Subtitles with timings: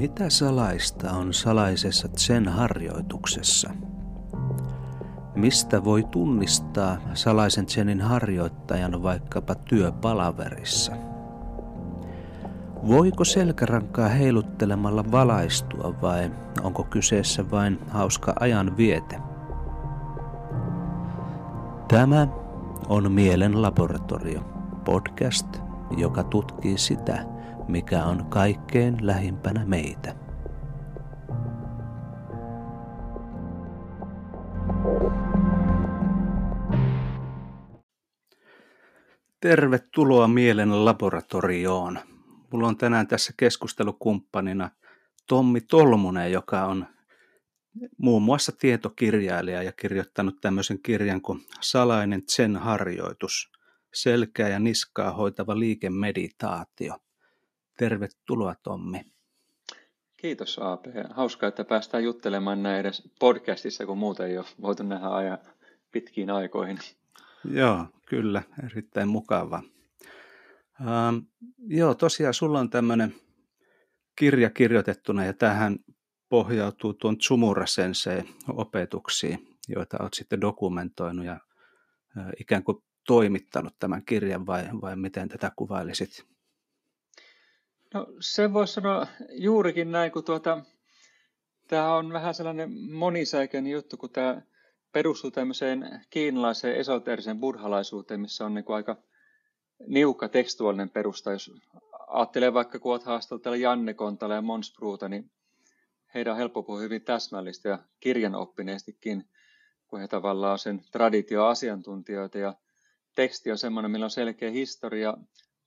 [0.00, 3.70] Mitä salaista on salaisessa sen harjoituksessa?
[5.34, 10.92] Mistä voi tunnistaa salaisen Zenin harjoittajan vaikkapa työpalaverissa?
[12.86, 16.30] Voiko selkärankaa heiluttelemalla valaistua vai
[16.62, 19.20] onko kyseessä vain hauska ajan viete?
[21.88, 22.26] Tämä
[22.88, 24.40] on Mielen laboratorio,
[24.84, 25.58] podcast,
[25.96, 27.39] joka tutkii sitä,
[27.70, 30.14] mikä on kaikkein lähimpänä meitä.
[39.40, 41.98] Tervetuloa Mielen laboratorioon.
[42.52, 44.70] Mulla on tänään tässä keskustelukumppanina
[45.28, 46.86] Tommi Tolmunen, joka on
[47.98, 53.52] muun muassa tietokirjailija ja kirjoittanut tämmöisen kirjan kuin Salainen Zen-harjoitus,
[53.94, 56.98] selkää ja niskaa hoitava liikemeditaatio.
[57.80, 59.00] Tervetuloa Tommi.
[60.16, 60.86] Kiitos AP.
[61.10, 65.38] Hauskaa, että päästään juttelemaan näin edes podcastissa, kun muuta ei ole voitu nähdä ajan
[65.92, 66.78] pitkiin aikoihin.
[67.44, 69.62] Joo, kyllä, erittäin mukava.
[70.80, 71.16] Ähm,
[71.58, 73.14] joo, tosiaan sulla on tämmöinen
[74.16, 75.78] kirja kirjoitettuna ja tähän
[76.28, 77.64] pohjautuu tuon Tsumura
[78.48, 81.32] opetuksiin, joita olet sitten dokumentoinut ja
[82.18, 86.30] äh, ikään kuin toimittanut tämän kirjan vai, vai miten tätä kuvailisit?
[87.94, 90.60] No se voisi sanoa juurikin näin, kun tuota,
[91.66, 94.42] tämä on vähän sellainen monisäikeinen juttu, kun tämä
[94.92, 98.96] perustuu tämmöiseen kiinalaiseen esoteeriseen buddhalaisuuteen, missä on niin kuin aika
[99.86, 101.32] niukka tekstuaalinen perusta.
[101.32, 101.52] Jos
[102.06, 105.30] ajattelee vaikka, kun olet haastellut täällä Janne Kontala ja Mons Bruuta, niin
[106.14, 109.28] heidän on helppo puhua hyvin täsmällistä ja kirjanoppineestikin,
[109.86, 112.54] kun he tavallaan on sen traditioasiantuntijoita ja
[113.14, 115.16] teksti on semmoinen, millä on selkeä historia,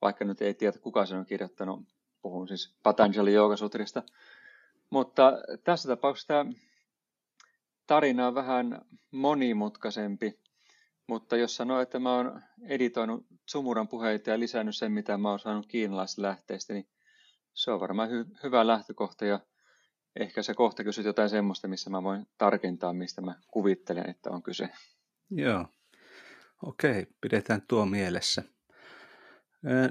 [0.02, 1.80] vaikka nyt ei tiedä, kuka sen on kirjoittanut,
[2.24, 4.04] puhun siis Patanjali Yoogasutrista.
[4.90, 6.46] Mutta tässä tapauksessa tämä
[7.88, 10.40] tarina on vähän monimutkaisempi,
[11.08, 15.40] mutta jos sanoo, että mä oon editoinut Sumuran puheita ja lisännyt sen, mitä mä oon
[15.40, 16.88] saanut kiinalaislähteistä, niin
[17.54, 19.40] se on varmaan hy- hyvä lähtökohta ja
[20.20, 24.44] ehkä se kohta kysyt jotain semmoista, missä mä voin tarkentaa, mistä mä kuvittelen, että on
[24.44, 24.70] kyse.
[25.30, 25.66] Joo,
[26.64, 28.44] okei, pidetään tuo mielessä.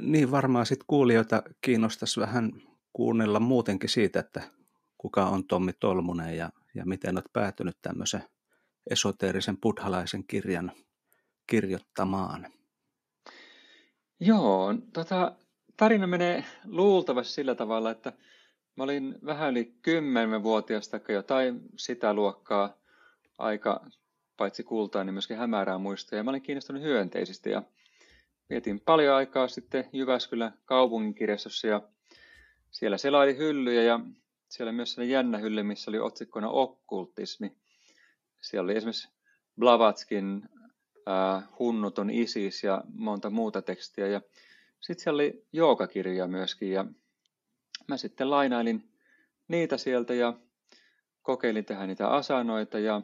[0.01, 2.53] Niin varmaan sitten kuulijoita kiinnostaisi vähän
[2.93, 4.43] kuunnella muutenkin siitä, että
[4.99, 8.25] kuka on Tommi Tolmunen ja, ja miten olet päätynyt tämmöisen
[8.91, 10.73] esoteerisen buddhalaisen kirjan
[11.47, 12.47] kirjoittamaan.
[14.21, 15.33] Joo, tota,
[15.77, 18.13] tarina menee luultavasti sillä tavalla, että
[18.77, 22.77] mä olin vähän yli kymmenvuotias tai jotain sitä luokkaa
[23.39, 23.87] aika
[24.37, 26.21] paitsi kultaa, niin myöskin hämärää muistoja.
[26.21, 27.63] Ja mä olin kiinnostunut hyönteisistä ja
[28.51, 31.83] vietin paljon aikaa sitten Jyväskylän kaupunginkirjastossa ja
[32.71, 34.01] siellä selaili hyllyjä ja
[34.49, 37.57] siellä myös sellainen jännä hylly, missä oli otsikkona okkultismi.
[38.41, 39.09] Siellä oli esimerkiksi
[39.59, 40.49] Blavatskin
[41.09, 44.07] äh, Hunnuton Isis ja monta muuta tekstiä.
[44.07, 44.21] Ja
[44.81, 46.85] sitten siellä oli joogakirjoja myöskin ja
[47.89, 48.93] mä sitten lainailin
[49.49, 50.35] niitä sieltä ja
[51.23, 53.03] kokeilin tehdä niitä asanoita ja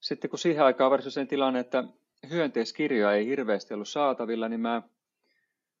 [0.00, 1.84] sitten kun siihen aikaan varsoi sen tilanne, että
[2.30, 4.82] hyönteiskirjoja ei hirveästi ollut saatavilla, niin mä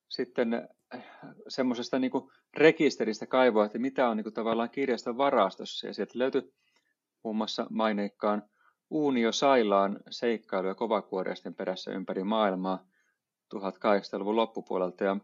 [0.08, 0.54] sitten
[0.94, 1.04] äh,
[1.48, 2.12] semmoisesta niin
[2.56, 5.86] rekisteristä kaivoin, että mitä on niin kuin tavallaan kirjaston varastossa.
[5.86, 6.52] Ja sieltä löytyi
[7.24, 8.42] muun muassa maineikkaan
[8.90, 12.86] Uunio Sailaan seikkailuja kovakuoreisten perässä ympäri maailmaa
[13.54, 15.04] 1800-luvun loppupuolelta.
[15.04, 15.16] Ja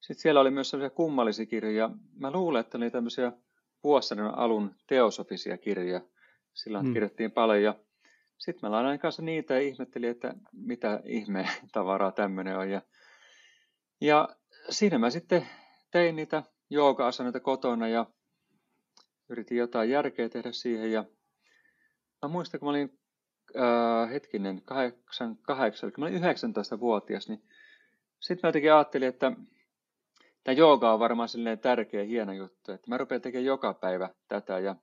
[0.00, 1.90] sitten siellä oli myös sellaisia kummallisia kirjoja.
[2.16, 3.32] Mä luulen, että ne oli tämmöisiä
[3.84, 6.00] vuosisadan alun teosofisia kirjoja.
[6.54, 6.92] Silloin hmm.
[6.92, 7.62] kirjoittiin paljon.
[7.62, 7.74] Ja
[8.38, 12.70] sitten mä lainain kanssa niitä ja ihmettelin, että mitä ihme tavaraa tämmöinen on.
[12.70, 12.82] Ja,
[14.00, 14.28] ja
[14.70, 15.48] siinä mä sitten
[15.90, 18.06] tein niitä jooga-asanoita kotona ja
[19.28, 20.92] yritin jotain järkeä tehdä siihen.
[20.92, 21.04] Ja
[22.22, 22.98] mä muistan, kun mä olin
[23.56, 27.42] äh, hetkinen, 8, 8, kun mä olin 19-vuotias, niin
[28.20, 29.32] sitten mä jotenkin ajattelin, että
[30.44, 34.58] tämä jooga on varmaan silleen tärkeä, hieno juttu, että mä rupean tekemään joka päivä tätä
[34.58, 34.76] ja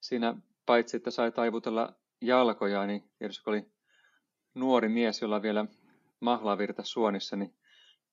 [0.00, 0.36] siinä
[0.66, 1.94] paitsi, että sai taivutella
[2.26, 3.66] jalkoja, niin tietysti kun oli
[4.54, 5.66] nuori mies, jolla vielä
[6.20, 7.54] mahlavirta suonissa, niin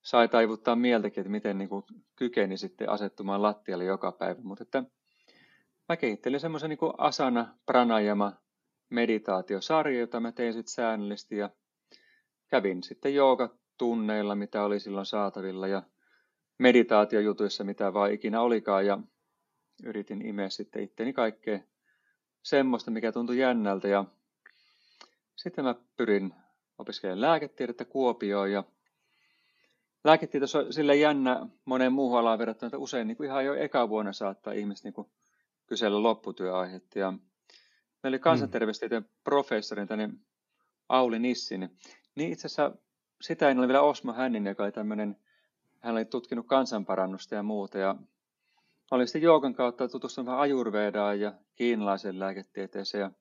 [0.02, 1.86] sai taivuttaa mieltäkin, että miten niin kuin
[2.16, 4.42] kykeni sitten asettumaan lattialle joka päivä.
[4.42, 4.84] Mutta että
[5.90, 8.34] mä kehittelin semmoisen niin kuin asana pranayama
[8.90, 11.50] meditaatiosarja, jota mä tein sitten säännöllisesti ja
[12.48, 15.84] kävin sitten joogatunneilla, mitä oli silloin saatavilla ja
[16.57, 19.00] meditaatiojutuissa, mitä vaan ikinä olikaan ja
[19.84, 21.60] yritin imeä sitten itteni kaikkea
[22.44, 23.88] semmoista, mikä tuntui jännältä.
[23.88, 24.06] Ja
[25.36, 26.34] sitten mä pyrin
[26.78, 28.64] opiskelemaan lääketiedettä Kuopioon ja
[30.04, 33.90] lääketieteessä on sille jännä moneen muuhun alaan verrattuna, että usein niin kuin ihan jo eka
[33.90, 35.12] vuonna saattaa ihmiset niin kuin
[35.68, 37.00] kysellä lopputyöaihetta.
[37.00, 38.22] Ja meillä oli mm.
[38.22, 40.10] kansanterveystieteen professori tänne
[40.90, 41.78] Auli Nissin,
[42.16, 42.72] niin itse asiassa
[43.22, 45.18] sitä en ole vielä Osmo Hännin, joka oli tämmöinen,
[45.80, 47.78] hän oli tutkinut kansanparannusta ja muuta.
[47.78, 47.96] Ja
[48.92, 53.02] olin sitten Joogan kautta tutustunut vähän ajurvedaan ja kiinalaisen lääketieteeseen.
[53.02, 53.12] Ja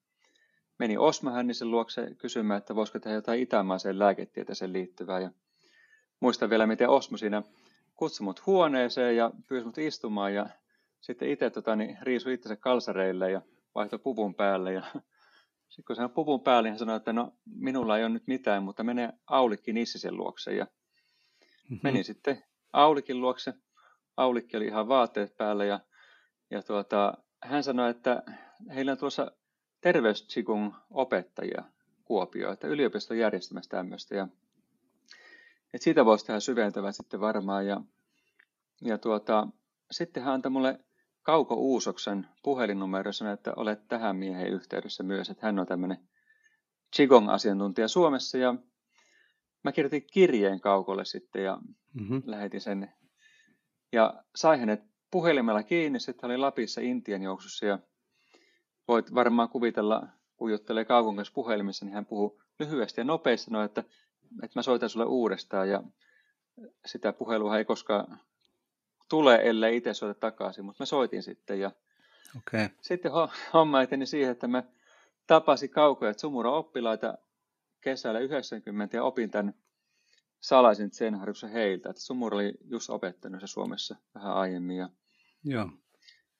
[0.78, 5.20] meni Osmo Hännisen luokse kysymään, että voisiko tehdä jotain itämaiseen lääketieteeseen liittyvää.
[5.20, 5.30] Ja
[6.20, 7.42] muistan vielä, miten Osmo siinä
[7.96, 10.46] kutsui mut huoneeseen ja pyysi mut istumaan ja
[11.00, 13.42] sitten itse tota, niin, riisui itsensä kalsareille ja
[13.74, 14.72] vaihtoi puvun päälle.
[14.72, 14.82] Ja
[15.68, 18.84] sitten kun hän puvun päälle, hän sanoi, että no minulla ei ole nyt mitään, mutta
[18.84, 20.54] mene Aulikki Nissisen luokse.
[20.54, 21.78] Ja mm-hmm.
[21.82, 23.54] menin sitten Aulikin luokse.
[24.20, 25.80] Aulikki oli ihan vaatteet päällä ja,
[26.50, 28.22] ja tuota, hän sanoi, että
[28.74, 29.32] heillä on tuossa
[29.80, 31.64] terveystsikun opettajia
[32.04, 34.14] Kuopio, että yliopisto järjestämässä tämmöistä.
[34.14, 34.28] Ja,
[35.74, 37.66] että siitä voisi tehdä syventävän sitten varmaan.
[37.66, 37.80] Ja,
[38.80, 39.46] ja tuota,
[39.90, 40.80] sitten hän antoi mulle
[41.22, 45.98] Kauko Uusoksen puhelinnumero sanoi, että olet tähän miehen yhteydessä myös, että hän on tämmöinen
[46.96, 48.54] Qigong-asiantuntija Suomessa ja
[49.64, 51.58] mä kirjoitin kirjeen Kaukolle sitten ja
[51.94, 52.22] mm-hmm.
[52.26, 52.92] lähetin sen
[53.92, 57.78] ja sai hänet puhelimella kiinni, sitten oli Lapissa Intian juoksussa ja
[58.88, 60.06] voit varmaan kuvitella,
[60.36, 63.84] kun juttelee Kaukon kanssa puhelimessa, niin hän puhuu lyhyesti ja nopeasti sanoi, että,
[64.42, 65.68] että mä soitan sulle uudestaan.
[65.68, 65.82] Ja
[66.86, 68.20] sitä puhelua ei koskaan
[69.08, 71.60] tule, ellei itse soita takaisin, mutta mä soitin sitten.
[71.60, 71.70] Ja
[72.36, 72.68] okay.
[72.80, 73.12] sitten
[73.54, 74.62] homma eteni siihen, että mä
[75.26, 77.18] tapasin kaukoja Sumura oppilaita
[77.80, 79.54] kesällä 90 ja opin tämän
[80.40, 81.14] salaisen sen
[81.52, 84.88] heiltä, että Sumura oli just opettanut se Suomessa vähän aiemmin ja,
[85.44, 85.70] Joo.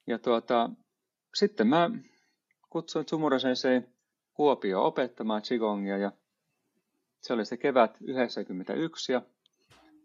[0.07, 0.71] ja tuota,
[1.35, 1.91] sitten mä
[2.71, 3.83] kutsuin Sumura Sensei
[4.35, 6.13] Kuopio opettamaan Qigongia ja
[7.21, 9.23] se oli se kevät 91 ja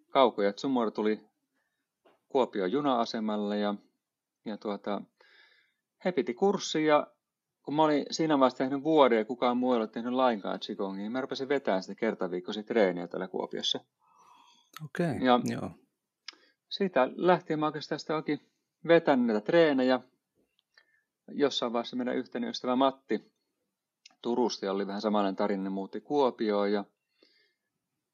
[0.09, 1.21] kaukoja Sumura tuli
[2.30, 3.75] Kuopion juna-asemalle ja,
[4.45, 5.01] ja tuota,
[6.06, 7.14] he piti kurssia ja
[7.65, 11.01] kun mä olin siinä vaiheessa tehnyt vuoden ja kukaan muu ei ole tehnyt lainkaan Qigongia,
[11.01, 13.79] niin mä rupesin vetämään sitä kertaviikkoisia treeniä täällä Kuopiossa.
[14.85, 15.71] Okei, okay, ja joo.
[16.69, 18.39] Siitä lähtien mä oikeastaan sitä onkin
[18.88, 20.00] vetänyt näitä treenejä.
[21.31, 23.31] Jossain vaiheessa meidän yhteinen ystävä Matti
[24.21, 26.85] Turusta oli vähän samanlainen tarina, muutti Kuopioon ja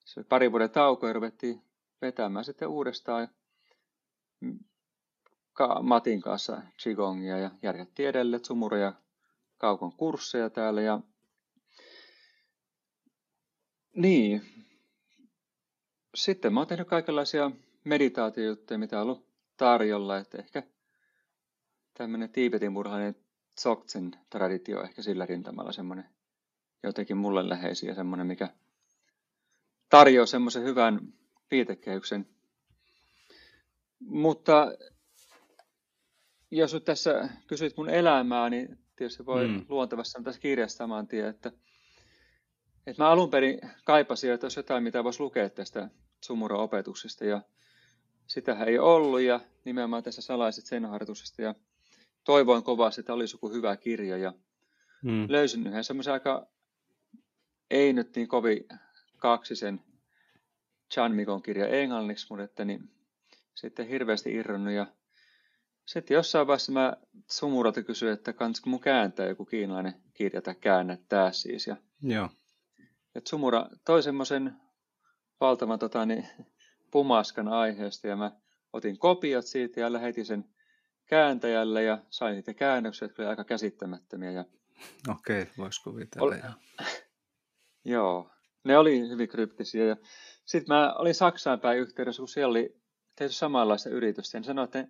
[0.06, 1.62] se oli pari vuoden tauko ja ruvettiin
[2.01, 3.27] vetämään sitten uudestaan.
[5.81, 8.94] Matin kanssa Qigongia ja järjestettiin edelleen Tsumura ja
[9.62, 10.81] Kaukon kursseja täällä.
[10.81, 11.00] Ja...
[13.96, 14.42] Niin.
[16.16, 17.52] Sitten mä oon tehnyt kaikenlaisia
[17.84, 19.28] meditaatiojuttuja, mitä on ollut
[19.58, 20.63] tarjolla, että ehkä
[21.94, 23.16] tämmöinen tiibetin murhainen
[23.62, 26.06] Dzogchen traditio ehkä sillä rintamalla semmoinen
[26.84, 28.50] jotenkin mulle läheisiä ja semmoinen, mikä
[29.90, 31.13] tarjoaa semmoisen hyvän
[31.52, 32.28] viitekehyksen
[34.00, 34.68] mutta
[36.52, 39.65] jos nyt tässä kysyt mun elämää, niin tietysti voi mm.
[39.69, 41.51] luontevasti sanoa tässä kirjassa saman tien, että,
[42.88, 45.89] että mä alun perin kaipasin, että olisi jotain, mitä voisi lukea tästä
[46.25, 47.42] Sumuro-opetuksesta, ja
[48.27, 51.56] sitähän ei ollut, ja nimenomaan tässä salaiset sen harjoituksesta, ja
[52.24, 54.33] toivoin kovasti, että olisi joku hyvä kirja, ja
[55.03, 55.25] mm.
[55.30, 56.48] löysin yhden semmoisen aika,
[57.71, 58.68] ei nyt niin kovin
[59.18, 59.81] kaksisen
[60.94, 62.89] Chan Mikon kirja englanniksi, mutta että niin
[63.53, 64.88] sitten hirveästi irronnut ja
[65.85, 66.97] sitten jossain vaiheessa mä
[67.31, 71.67] Sumuralta kysyin, että kansko mun kääntää joku kiinalainen kirja tai käännättää siis.
[71.67, 72.29] Ja, Joo.
[73.15, 74.55] ja Sumura toi semmoisen
[75.39, 76.27] valtavan tota, niin,
[76.91, 78.31] pumaskan aiheesta ja mä
[78.73, 80.45] otin kopiot siitä ja lähetin sen
[81.05, 84.31] kääntäjälle ja sain niitä käännöksiä, jotka oli aika käsittämättömiä.
[84.31, 84.45] Ja...
[85.09, 86.25] Okei, okay, voisi kuvitella.
[86.25, 86.33] Ol...
[87.85, 88.31] Joo,
[88.63, 89.85] ne oli hyvin kryptisiä.
[89.85, 89.95] Ja
[90.45, 92.81] sitten mä olin Saksaan päin yhteydessä, kun siellä oli
[93.15, 94.38] tehty samanlaista yritystä.
[94.38, 94.88] En sano, että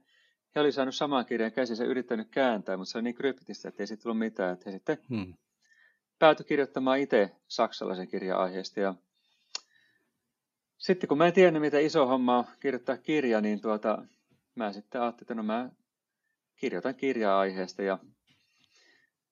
[0.55, 3.87] he oli saanut saman kirjan käsinsä yrittänyt kääntää, mutta se oli niin kryptistä, että ei
[3.87, 4.53] siitä tullut mitään.
[4.53, 5.33] Että he sitten hmm.
[6.19, 8.79] päätyi kirjoittamaan itse saksalaisen kirjan aiheesta.
[8.79, 8.95] Ja
[10.77, 14.05] sitten kun mä en tiennyt, mitä iso homma on kirjoittaa kirja, niin tuota,
[14.55, 15.69] mä sitten ajattelin, että no mä
[16.55, 17.83] kirjoitan kirjaa aiheesta.
[17.83, 17.99] Ja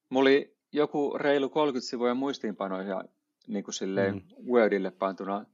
[0.10, 3.04] mulla oli joku reilu 30 sivuja muistiinpanoja
[3.48, 4.52] niin kuin silleen mm.
[4.52, 5.46] Wordille pantuna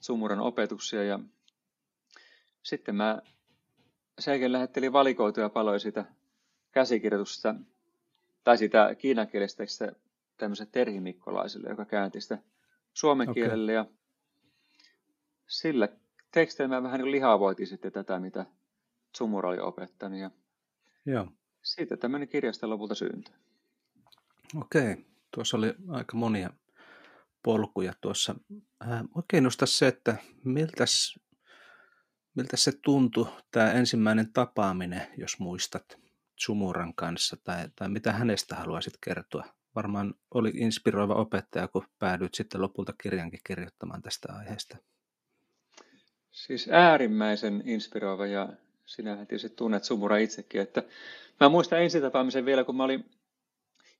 [0.00, 1.20] Sumuran opetuksia ja
[2.62, 3.22] sitten mä
[4.18, 6.04] sen lähettelin valikoituja paloja siitä
[6.72, 7.54] käsikirjoitusta
[8.44, 9.64] tai sitä kiinankielistä
[10.36, 12.38] tämmöisen Terhi Mikkolaiselle, joka käänti sitä
[12.92, 13.34] suomen okay.
[13.34, 13.86] kielelle ja
[15.46, 15.88] sillä
[16.30, 17.10] teksteillä mä vähän niin
[17.66, 18.46] sitten tätä, mitä
[19.12, 20.30] Tsumura oli opettanut ja
[21.06, 21.26] Joo.
[21.62, 23.34] siitä tämmöinen kirjasta lopulta syntyi.
[24.56, 26.50] Okei, tuossa oli aika monia
[27.42, 28.34] polkuja tuossa.
[28.82, 31.18] Äh, oikein se, että miltäs
[32.38, 35.98] miltä se tuntui, tämä ensimmäinen tapaaminen, jos muistat,
[36.36, 39.44] Sumuran kanssa, tai, tai mitä hänestä haluaisit kertoa?
[39.74, 44.76] Varmaan oli inspiroiva opettaja, kun päädyit sitten lopulta kirjankin kirjoittamaan tästä aiheesta.
[46.30, 48.48] Siis äärimmäisen inspiroiva ja
[48.86, 50.82] sinähän tietysti tunnet Sumura itsekin, että
[51.40, 53.10] mä muistan ensitapaamisen vielä, kun mä olin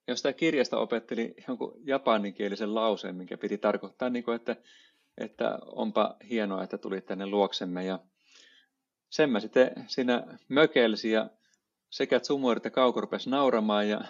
[0.08, 4.56] jostain kirjasta opetteli jonkun japaninkielisen lauseen, minkä piti tarkoittaa, niin kuin, että,
[5.18, 7.84] että onpa hienoa, että tulit tänne luoksemme.
[7.84, 7.98] Ja
[9.10, 11.30] sen mä sitten siinä mökelsin ja
[11.90, 14.00] sekä Sumur että Kauko rupesi nauramaan ja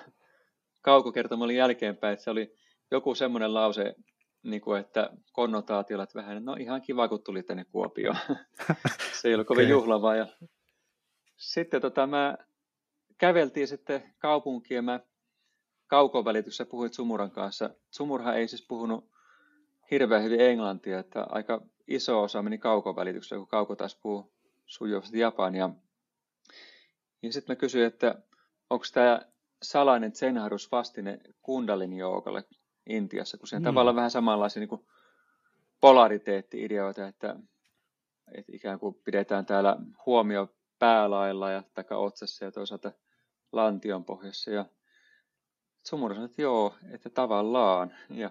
[0.82, 2.56] Kauko kertoi oli jälkeenpäin, että se oli
[2.90, 3.94] joku semmoinen lause,
[4.42, 8.16] niin kuin, että konnotaatiolla, että vähän, no ihan kiva, kun tuli tänne Kuopioon.
[9.20, 9.70] se ei ollut kovin okay.
[9.70, 10.16] juhlavaa.
[10.16, 10.26] Ja
[11.36, 12.38] sitten tota, mä
[13.18, 15.00] käveltiin sitten kaupunkiin ja mä
[15.86, 17.70] kaukovälityksessä puhuit Sumuran kanssa.
[17.90, 19.10] Sumurhan ei siis puhunut
[19.90, 24.32] hirveän hyvin englantia, että aika iso osa meni kaukovälityksessä, kun kauko taas puhuu
[24.68, 25.70] sujuvasti japania.
[27.22, 28.22] Ja sitten mä kysyin, että
[28.70, 29.20] onko tämä
[29.62, 32.44] salainen zenharus vastine kundalini joogalle
[32.86, 33.64] Intiassa, kun siinä mm.
[33.64, 34.86] tavallaan vähän samanlaisia niin
[35.80, 37.36] polariteetti-ideoita, että,
[38.34, 42.92] että ikään kuin pidetään täällä huomio päälailla ja taka otsassa ja toisaalta
[43.52, 44.50] lantion pohjassa.
[44.50, 44.64] Ja
[45.86, 47.94] Sumura sanoi, että joo, että tavallaan.
[48.10, 48.30] Ja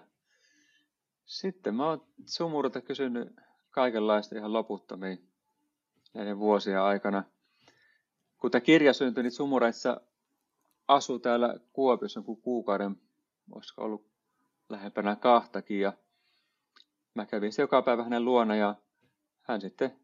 [1.24, 3.28] sitten mä oon Sumurta kysynyt
[3.70, 5.27] kaikenlaista ihan loputtomiin
[6.14, 7.24] näiden vuosien aikana.
[8.38, 10.00] Kun tämä kirja syntyi, niin Sumuraissa
[10.88, 12.96] asui täällä Kuopiossa kuin kuukauden,
[13.52, 14.08] olisiko ollut
[14.68, 15.80] lähempänä kahtakin.
[15.80, 15.92] Ja
[17.14, 18.74] mä kävin se joka päivä hänen luona ja
[19.42, 20.00] hän sitten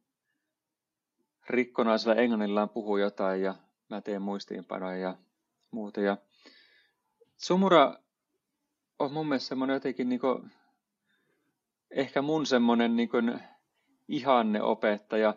[1.49, 3.54] rikkonaisella englannillaan puhui jotain ja
[3.88, 5.16] mä teen muistiinpanoja ja
[5.70, 6.00] muuta.
[6.00, 6.16] Ja
[7.37, 7.94] Sumura
[8.99, 10.52] on mun mielestä semmoinen jotenkin niin kuin,
[11.90, 13.40] ehkä mun semmoinen niin kuin
[14.08, 15.34] ihanneopettaja,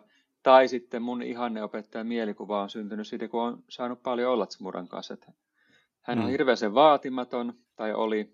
[0.48, 5.14] tai sitten mun ihanneopettajan mielikuva on syntynyt siitä, kun on saanut paljon olla Sumuran kanssa.
[5.14, 5.32] Että
[6.00, 6.30] hän on mm.
[6.30, 8.32] hirveän vaatimaton, tai oli,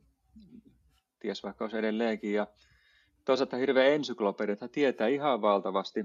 [1.21, 2.47] ties vaikka olisi edelleenkin, ja
[3.25, 6.05] toisaalta hirveän ensyklopedi, että hän tietää ihan valtavasti.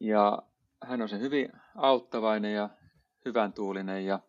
[0.00, 0.42] Ja
[0.82, 2.68] hän on se hyvin auttavainen ja
[3.24, 4.20] hyvän tuulinen ja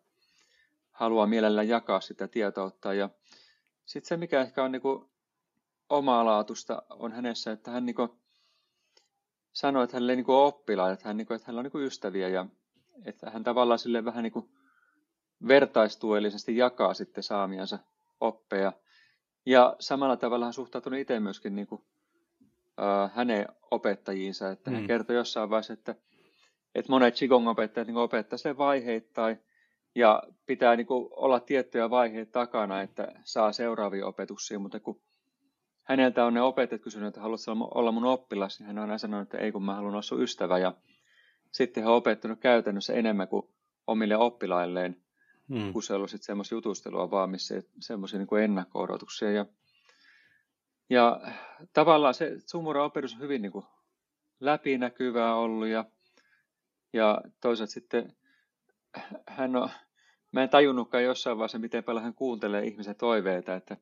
[0.90, 2.94] haluaa mielellään jakaa sitä tietoutta.
[2.94, 3.10] Ja
[3.84, 4.82] sitten se, mikä ehkä on niin
[5.88, 8.23] omalaatusta, on hänessä, että hän niin
[9.54, 12.28] sanoi, että hänellä ei niin oppilaita, että, hän, niin kuin, että hänellä on niin ystäviä
[12.28, 12.46] ja
[13.04, 14.50] että hän tavallaan sille vähän niin kuin
[15.48, 17.78] vertaistuellisesti jakaa sitten saamiansa
[18.20, 18.72] oppeja.
[19.46, 21.82] Ja samalla tavalla hän suhtautunut itse myöskin niin kuin,
[22.80, 24.76] äh, hänen opettajiinsa, että mm.
[24.76, 25.94] hän kertoi jossain vaiheessa, että,
[26.74, 29.38] että monet Qigong-opettajat niin opettaa sen vaiheittain,
[29.94, 35.00] ja pitää niin kuin olla tiettyjä vaiheita takana, että saa seuraavia opetuksia, mutta kun
[35.84, 39.22] häneltä on ne opettajat kysynyt, että haluatko olla mun oppilas, niin hän on aina sanonut,
[39.22, 40.58] että ei kun mä haluan olla sun ystävä.
[40.58, 40.74] Ja
[41.52, 43.48] sitten hän on opettanut käytännössä enemmän kuin
[43.86, 44.96] omille oppilailleen,
[45.48, 45.72] hmm.
[45.72, 49.30] kun se on ollut sitten semmoista jutustelua vaan, missä semmoisia niin ennakko-odotuksia.
[49.30, 49.46] Ja,
[50.90, 51.20] ja
[51.72, 53.64] tavallaan se Sumura opetus on hyvin niin kuin
[54.40, 55.84] läpinäkyvää ollut ja,
[56.92, 58.16] ja toisaalta sitten
[59.28, 59.68] hän on,
[60.32, 63.76] mä en tajunnutkaan jossain vaiheessa, miten paljon hän kuuntelee ihmisen toiveita, että,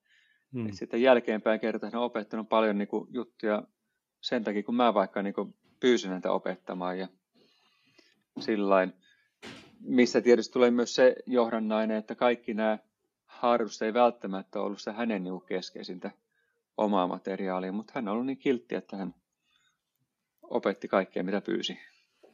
[0.52, 0.66] hmm.
[0.66, 3.62] että sitten jälkeenpäin kertaa hän on opettanut paljon niin kuin, juttuja
[4.20, 7.08] sen takia, kun mä vaikka niin kuin, pyysin häntä opettamaan ja
[8.40, 8.92] sillain.
[9.80, 12.78] Missä tietysti tulee myös se johdannainen, että kaikki nämä
[13.26, 16.10] harjoitukset ei välttämättä ollut se hänen niin keskeisintä
[16.76, 19.14] omaa materiaalia, mutta hän on ollut niin kiltti, että hän
[20.42, 21.78] opetti kaikkea, mitä pyysi.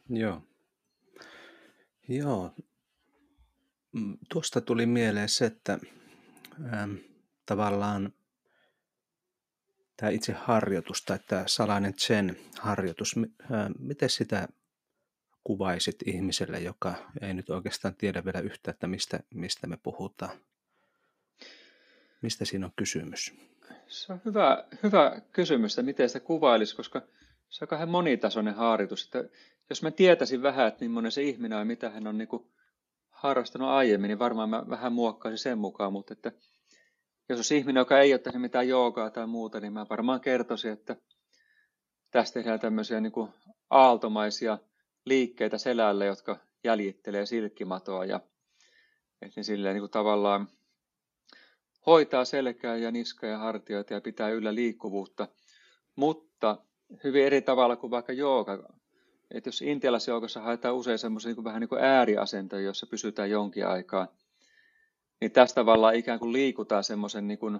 [0.09, 0.41] Joo.
[2.07, 2.51] Joo,
[3.91, 5.79] Mm, tuosta tuli mieleen se, että
[6.73, 6.95] ähm,
[7.49, 8.13] tavallaan
[9.97, 13.15] tämä itse harjoitus tai tämä salainen Zen harjoitus,
[13.79, 14.47] miten sitä
[15.43, 20.37] kuvaisit ihmiselle, joka ei nyt oikeastaan tiedä vielä yhtä, että mistä, mistä me puhutaan?
[22.21, 23.33] Mistä siinä on kysymys?
[23.87, 27.01] Se on hyvä, hyvä kysymys, että miten sitä kuvailisi, koska
[27.49, 29.05] se on kahden monitasoinen harjoitus.
[29.05, 29.23] Että
[29.69, 32.29] jos mä tietäisin vähän, että millainen se ihminen on, mitä hän on niin
[33.09, 36.31] harrastanut aiemmin, niin varmaan mä vähän muokkaisin sen mukaan, mutta että
[37.29, 40.95] jos olisi ihminen, joka ei tehnyt mitään joogaa tai muuta, niin mä varmaan kertoisin, että
[42.11, 43.29] tästä tehdään tämmöisiä niin kuin
[43.69, 44.57] aaltomaisia
[45.05, 48.19] liikkeitä selälle, jotka jäljittelee silkkimatoa ja
[49.21, 50.47] että ne silleen niin kuin tavallaan
[51.85, 55.27] hoitaa selkää ja niskaa ja hartioita ja pitää yllä liikkuvuutta,
[55.95, 56.57] mutta
[57.03, 58.73] hyvin eri tavalla kuin vaikka jooga,
[59.31, 63.67] että jos intialaisessa joukossa haetaan usein semmoisia niin vähän niin kuin ääriasentoja, joissa pysytään jonkin
[63.67, 64.07] aikaa,
[65.21, 67.59] niin tästä tavallaan ikään kuin liikutaan semmoisen niin kuin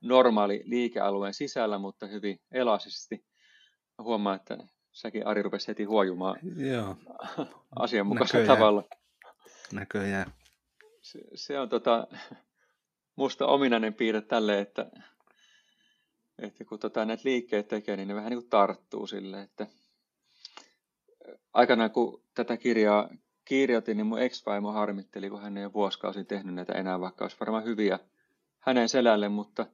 [0.00, 3.24] normaali liikealueen sisällä, mutta hyvin elastisesti.
[3.98, 4.58] Huomaan, että
[4.92, 6.96] säkin Ari rupesi heti huojumaan Joo.
[7.76, 8.58] asianmukaisella Näköjään.
[8.58, 8.84] tavalla.
[9.72, 10.32] Näköjään.
[11.00, 12.06] Se, se on tota,
[13.16, 14.90] musta ominainen piirre tälle, että,
[16.38, 19.66] että kun tota, näitä liikkeitä tekee, niin ne vähän niin kuin tarttuu sille, että
[21.52, 23.08] aikanaan kun tätä kirjaa
[23.44, 27.64] kirjoitin, niin mun ex-vaimo harmitteli, kun hän ei vuosikausi tehnyt näitä enää, vaikka olisi varmaan
[27.64, 27.98] hyviä
[28.58, 29.66] hänen selälle, mutta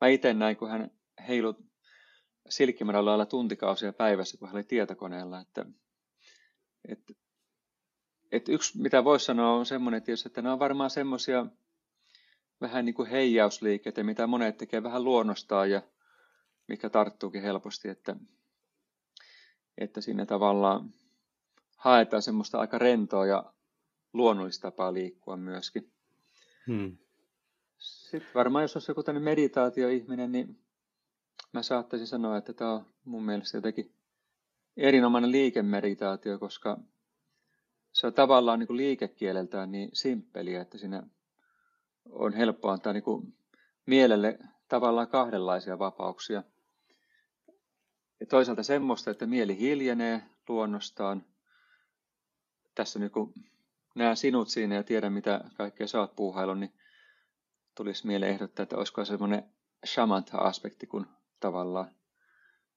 [0.00, 0.90] mä itse näin, kun hän
[1.28, 1.64] heilut
[2.48, 5.66] silkkimärällä lailla tuntikausia päivässä, kun hän oli tietokoneella, että,
[6.88, 7.12] että,
[8.32, 11.46] että yksi, mitä voisi sanoa, on semmoinen tietysti, että nämä on varmaan semmoisia
[12.60, 15.82] vähän niin kuin heijausliikkeitä, mitä monet tekee vähän luonnostaan ja
[16.68, 18.16] mikä tarttuukin helposti, että,
[19.78, 20.90] että siinä tavallaan
[21.82, 23.52] haetaan semmoista aika rentoa ja
[24.12, 25.92] luonnollista tapaa liikkua myöskin.
[26.66, 26.96] Hmm.
[27.78, 30.58] Sitten varmaan jos olisi joku tämmöinen meditaatioihminen, niin
[31.52, 33.94] mä saattaisin sanoa, että tämä on mun mielestä jotenkin
[34.76, 36.78] erinomainen liikemeditaatio, koska
[37.92, 41.02] se on tavallaan niin kuin liikekieleltään niin simppeliä, että siinä
[42.10, 43.34] on helppo antaa niin kuin
[43.86, 46.42] mielelle tavallaan kahdenlaisia vapauksia.
[48.20, 51.31] Ja toisaalta semmoista, että mieli hiljenee luonnostaan.
[52.74, 53.34] Tässä niin kuin
[53.94, 56.72] näen sinut siinä ja tiedän, mitä kaikkea sä oot puuhailun, niin
[57.74, 59.44] tulisi mieleen ehdottaa, että olisiko semmoinen
[59.86, 61.06] shamanta-aspekti, kun
[61.40, 61.94] tavallaan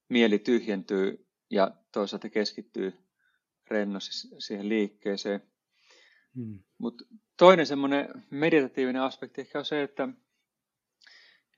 [0.09, 2.93] mieli tyhjentyy ja toisaalta keskittyy
[3.69, 5.41] rennosti siihen liikkeeseen.
[6.35, 6.59] Hmm.
[6.77, 7.05] Mutta
[7.37, 10.09] toinen semmoinen meditatiivinen aspekti ehkä on se, että,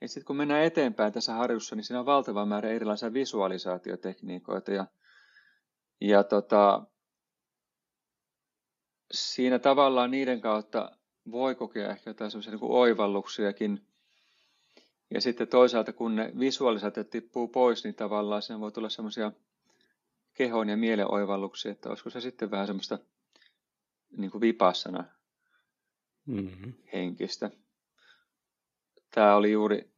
[0.00, 4.86] että sit kun mennään eteenpäin tässä harjussa, niin siinä on valtava määrä erilaisia visualisaatiotekniikoita ja,
[6.00, 6.86] ja tota,
[9.12, 10.92] siinä tavallaan niiden kautta
[11.30, 13.86] voi kokea ehkä jotain semmoisia niin oivalluksiakin.
[15.14, 19.32] Ja sitten toisaalta, kun ne visualisaatiot tippuu pois, niin tavallaan siinä voi tulla semmoisia
[20.34, 22.98] kehon ja mielen oivalluksia, että olisiko se sitten vähän semmoista
[24.16, 25.04] niin kuin vipassana
[26.26, 26.72] mm-hmm.
[26.92, 27.50] henkistä.
[29.10, 29.90] Tämä oli juuri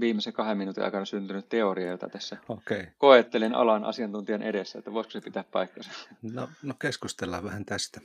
[0.00, 2.86] viimeisen kahden minuutin aikana syntynyt teoria, jota tässä okay.
[2.98, 5.90] koettelin alan asiantuntijan edessä, että voisiko se pitää paikkansa.
[6.22, 8.00] No, no keskustellaan vähän tästä.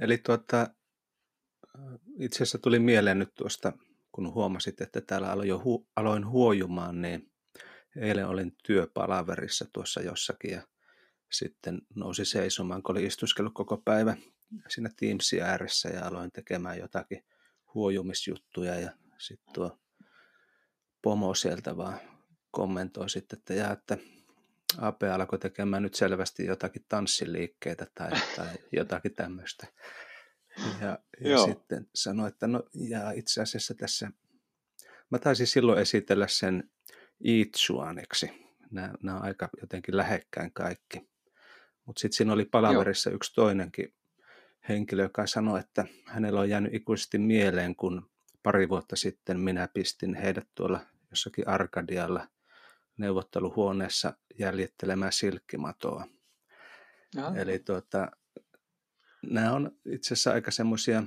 [0.00, 0.70] Eli tuota,
[2.18, 3.72] itse asiassa tuli mieleen nyt tuosta,
[4.12, 7.30] kun huomasit, että täällä aloin jo hu- aloin huojumaan, niin
[7.96, 10.62] eilen olin työpalaverissa tuossa jossakin ja
[11.32, 14.16] sitten nousi seisomaan, kun oli istuskellut koko päivä
[14.68, 17.24] siinä Teamsin ääressä ja aloin tekemään jotakin
[17.74, 19.78] huojumisjuttuja ja sitten tuo
[21.02, 22.00] pomo sieltä vaan
[22.50, 23.98] kommentoi sitten, että, jää, että
[24.78, 29.66] AP alkoi tekemään nyt selvästi jotakin tanssiliikkeitä tai, tai jotakin tämmöistä.
[30.80, 34.10] Ja, ja sitten sanoi, että no ja itse asiassa tässä,
[35.10, 36.70] mä taisin silloin esitellä sen
[37.24, 38.30] Iitsuaneksi.
[38.70, 41.10] Nämä, nämä on aika jotenkin lähekkäin kaikki.
[41.84, 43.16] Mutta sitten siinä oli palaverissa Joo.
[43.16, 43.94] yksi toinenkin
[44.68, 48.09] henkilö, joka sanoi, että hänellä on jäänyt ikuisesti mieleen, kun
[48.42, 52.28] pari vuotta sitten minä pistin heidät tuolla jossakin Arkadialla
[52.96, 56.06] neuvotteluhuoneessa jäljittelemään silkkimatoa.
[57.18, 57.36] Aha.
[57.36, 58.10] Eli tuota,
[59.22, 61.02] nämä on itse asiassa aika semmoisia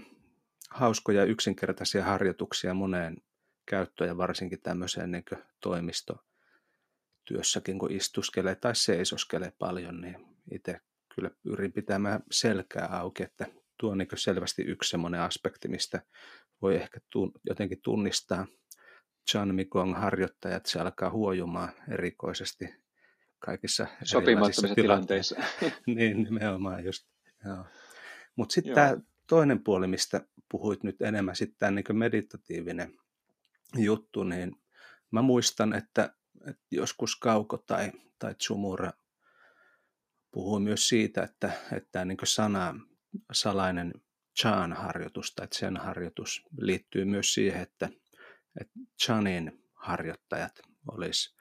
[0.69, 3.17] hauskoja yksinkertaisia harjoituksia moneen
[3.65, 5.24] käyttöön ja varsinkin tämmöiseen niin
[5.62, 10.15] toimistotyössäkin, kun istuskelee tai seisoskelee paljon, niin
[10.52, 10.80] itse
[11.15, 13.46] kyllä pyrin pitämään selkää auki, että
[13.78, 16.02] tuo on niin selvästi yksi semmoinen aspekti, mistä
[16.63, 16.99] voi ehkä
[17.49, 18.47] jotenkin tunnistaa
[19.32, 22.76] Chan Mikong harjoittajat, se alkaa huojumaan erikoisesti
[23.39, 25.36] kaikissa sopimattomissa tilanteissa.
[25.95, 27.08] niin, nimenomaan just.
[28.36, 28.97] Mutta sitten tämä
[29.28, 30.21] toinen puoli, mistä
[30.52, 32.97] puhuit nyt enemmän, sitten tämä niin meditatiivinen
[33.78, 34.56] juttu, niin
[35.12, 36.13] mä muistan, että,
[36.47, 38.91] että joskus Kauko tai, tai Tsumura
[40.32, 42.80] puhui myös siitä, että, että tämä niin sana
[43.32, 43.93] salainen
[44.39, 47.89] Chan-harjoitus tai Zen-harjoitus liittyy myös siihen, että,
[48.62, 51.36] että Chanin harjoittajat olisi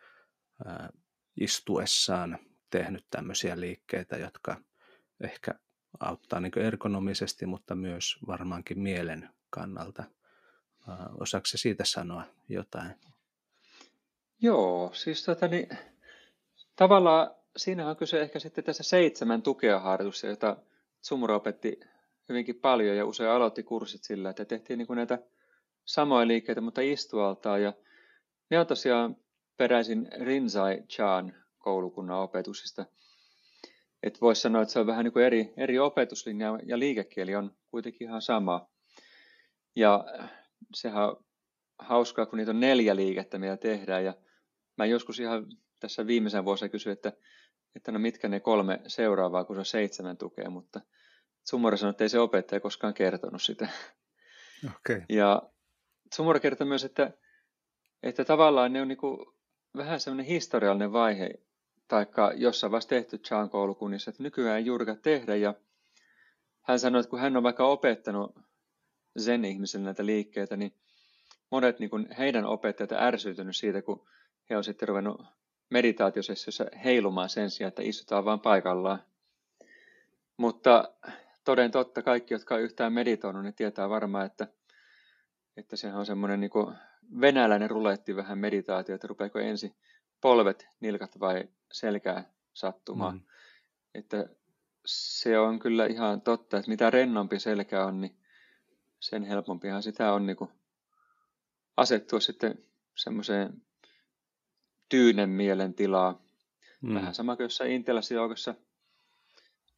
[1.40, 2.38] istuessaan
[2.70, 4.56] tehnyt tämmöisiä liikkeitä, jotka
[5.20, 5.54] ehkä
[6.00, 10.04] auttaa niin ergonomisesti, mutta myös varmaankin mielen kannalta.
[11.20, 12.94] Osaako se siitä sanoa jotain?
[14.40, 15.68] Joo, siis tota, niin,
[16.76, 20.56] tavallaan siinä on kyse ehkä sitten tässä seitsemän tukea harjoitusta, jota
[21.00, 21.80] Sumura opetti
[22.28, 25.18] hyvinkin paljon ja usein aloitti kurssit sillä, että tehtiin niin kuin näitä
[25.84, 27.58] samoja liikkeitä, mutta istualtaa.
[27.58, 27.72] Ja
[28.50, 29.16] ne on tosiaan
[29.56, 32.86] peräisin Rinzai Chan koulukunnan opetuksista.
[34.02, 37.56] Että voisi sanoa, että se on vähän niin kuin eri, eri opetuslinja ja liikekieli on
[37.70, 38.68] kuitenkin ihan sama.
[39.76, 40.04] Ja
[40.74, 41.24] sehän on
[41.78, 44.04] hauskaa, kun niitä on neljä liikettä, mitä tehdään.
[44.04, 44.14] Ja
[44.78, 45.46] mä joskus ihan
[45.80, 47.12] tässä viimeisen vuosina kysyi, että,
[47.76, 50.80] että no mitkä ne kolme seuraavaa, kun se seitsemän tukea, mutta
[51.44, 53.68] Sumora sanoi, että ei se opettaja koskaan kertonut sitä.
[54.76, 55.02] Okay.
[55.08, 55.42] Ja
[56.14, 57.10] Sumora kertoi myös, että,
[58.02, 59.26] että tavallaan ne on niin kuin
[59.76, 61.30] vähän semmoinen historiallinen vaihe,
[61.88, 65.36] taikka jossain vaiheessa tehty Chan koulukunnissa, että nykyään ei juurikaan tehdä.
[65.36, 65.54] Ja
[66.62, 68.38] hän sanoi, että kun hän on vaikka opettanut
[69.18, 70.74] sen ihmisen näitä liikkeitä, niin
[71.50, 74.06] monet niin kuin heidän opettajat ärsytynyt siitä, kun
[74.50, 75.20] he on sitten ruvennut
[75.70, 79.02] meditaatiosessiossa heilumaan sen sijaan, että istutaan vain paikallaan.
[80.36, 80.94] Mutta
[81.44, 84.48] toden totta, kaikki, jotka on yhtään meditoinut, niin tietää varmaan, että,
[85.56, 86.50] että sehän on semmoinen niin
[87.20, 89.74] venäläinen ruletti vähän meditaatio, että rupeako ensin
[90.20, 93.14] polvet, nilkat vai selkää sattumaan.
[93.14, 93.22] Mm.
[93.94, 94.26] Että
[94.86, 98.16] se on kyllä ihan totta, että mitä rennompi selkä on, niin
[99.00, 100.50] sen helpompihan sitä on niin kuin
[101.76, 102.58] asettua sitten
[102.96, 103.62] semmoiseen
[104.88, 106.22] tyynen mielen tilaa.
[106.80, 106.94] Mm.
[106.94, 108.54] Vähän sama kuin jossain Intelassa joukossa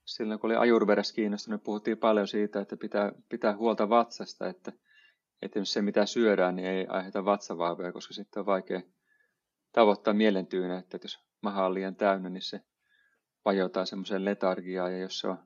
[0.04, 4.72] silloin kun oli ajurvedessä kiinnostunut, niin puhuttiin paljon siitä, että pitää, pitää huolta vatsasta, että,
[5.42, 8.82] että se mitä syödään, niin ei aiheuta vatsavaivoja, koska sitten on vaikea
[9.72, 12.60] tavoittaa mielentyynä, että jos maha on liian täynnä, niin se
[13.44, 15.38] vajotaan semmoiseen letargiaan, ja jos se on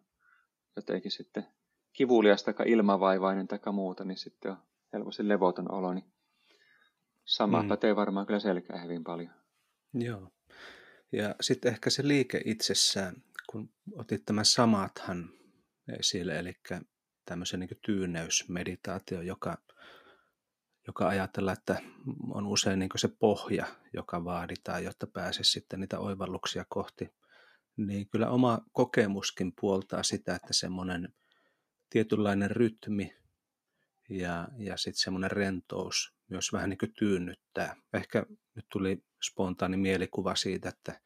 [0.76, 1.46] jotenkin sitten
[1.92, 4.58] kivulias tai ilmavaivainen tai muuta, niin sitten on
[4.92, 6.12] helposti levoton olo, niin
[7.24, 7.68] sama mm.
[7.68, 9.30] pätee varmaan kyllä selkää hyvin paljon.
[9.94, 10.28] Joo.
[11.12, 15.30] Ja sitten ehkä se liike itsessään, kun otit tämän samathan
[15.98, 16.52] esille, eli
[17.24, 19.58] tämmöisen niin tyyneysmeditaatio, joka,
[20.86, 21.82] joka ajatellaan, että
[22.30, 27.08] on usein niin se pohja, joka vaaditaan, jotta pääsisi sitten niitä oivalluksia kohti,
[27.76, 31.14] niin kyllä oma kokemuskin puoltaa sitä, että semmoinen
[31.90, 33.16] tietynlainen rytmi
[34.08, 37.76] ja, ja sitten semmoinen rentous myös vähän niin kuin tyynnyttää.
[37.92, 41.00] Ehkä nyt tuli spontaani mielikuva siitä, että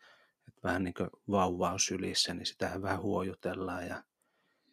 [0.65, 4.05] vähän niin kuin vauva on sylissä, niin sitähän vähän huojutellaan ja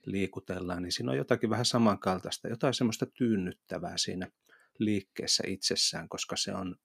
[0.06, 4.28] liikutellaan, niin siinä on jotakin vähän samankaltaista, jotain semmoista tyynnyttävää siinä
[4.80, 6.76] liikkeessä itsessään, koska se on,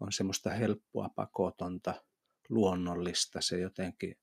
[0.00, 1.94] on semmoista helppoa, pakotonta,
[2.48, 4.18] luonnollista, se jotenkin,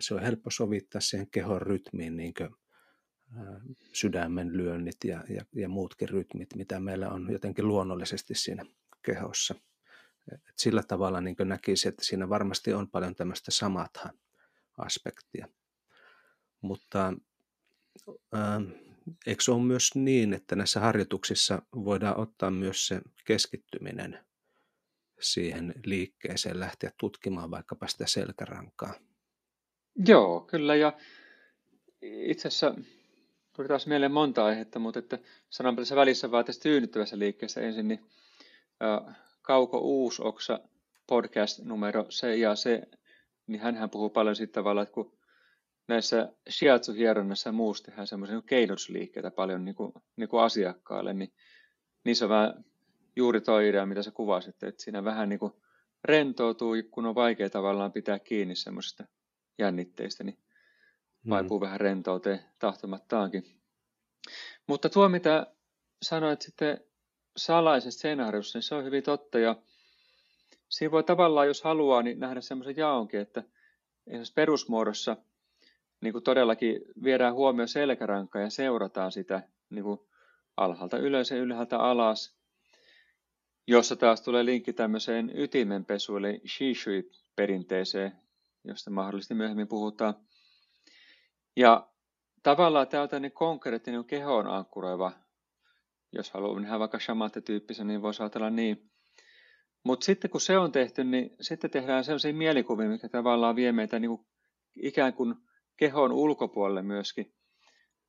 [0.00, 2.50] se on helppo sovittaa siihen kehon rytmiin, niin kuin
[3.92, 8.64] sydämen lyönnit ja, ja, ja muutkin rytmit, mitä meillä on jotenkin luonnollisesti siinä
[9.02, 9.54] kehossa.
[10.32, 14.18] Et sillä tavalla niin näkisi, että siinä varmasti on paljon tämmöistä samathan
[14.78, 15.48] aspektia.
[16.60, 17.12] Mutta
[18.34, 18.62] äh,
[19.26, 24.24] eikö ole myös niin, että näissä harjoituksissa voidaan ottaa myös se keskittyminen
[25.20, 28.94] siihen liikkeeseen, lähteä tutkimaan vaikkapa sitä selkärankaa?
[30.06, 30.74] Joo, kyllä.
[30.74, 30.92] Ja
[32.02, 32.74] itse asiassa
[33.56, 35.18] tuli taas mieleen monta aihetta, mutta että
[35.50, 38.00] sanonpa tässä välissä vaan tästä tyynnyttävässä liikkeessä ensin, niin
[38.80, 40.60] ää, Kauko Uusoksa
[41.06, 42.82] podcast numero se ja se,
[43.46, 45.18] niin hän puhuu paljon siitä tavalla, että kun
[45.88, 51.32] näissä shiatsu-hieronnassa ja muussa tehdään semmoisia niin paljon niin kuin, niin kuin asiakkaalle, niin
[52.04, 52.64] niissä on vähän
[53.16, 55.52] juuri tuo idea, mitä sä kuvasit, että siinä vähän niin kuin
[56.04, 59.04] rentoutuu, kun on vaikea tavallaan pitää kiinni semmoisista
[59.58, 60.38] jännitteistä, niin
[61.28, 61.64] vaipuu mm.
[61.64, 63.44] vähän rentouteen tahtomattaankin.
[64.66, 65.46] Mutta tuo, mitä
[66.02, 66.80] sanoit sitten
[67.36, 69.38] salaisesta skenaariosta, niin se on hyvin totta.
[69.38, 69.56] Ja
[70.68, 73.42] siinä voi tavallaan, jos haluaa, niin nähdä semmoisen jaonkin, että
[74.06, 75.16] esimerkiksi perusmuodossa
[76.00, 80.00] niin kuin todellakin viedään huomioon selkäranka ja seurataan sitä niin kuin
[80.56, 82.36] alhaalta ylös ja ylhäältä alas,
[83.66, 88.12] jossa taas tulee linkki tämmöiseen ytimenpesuun, eli shishui-perinteeseen,
[88.64, 90.14] josta mahdollisesti myöhemmin puhutaan.
[91.56, 91.88] Ja
[92.42, 95.12] tavallaan tämä on konkreettinen kehoon ankkuroiva,
[96.12, 98.90] jos haluaa nähdä vaikka shamatta-tyyppisen, niin voisi ajatella niin.
[99.84, 103.98] Mutta sitten kun se on tehty, niin sitten tehdään sellaisia mielikuvia, mikä tavallaan vie meitä
[103.98, 104.26] niin kuin
[104.76, 105.34] ikään kuin
[105.76, 107.34] kehon ulkopuolelle myöskin.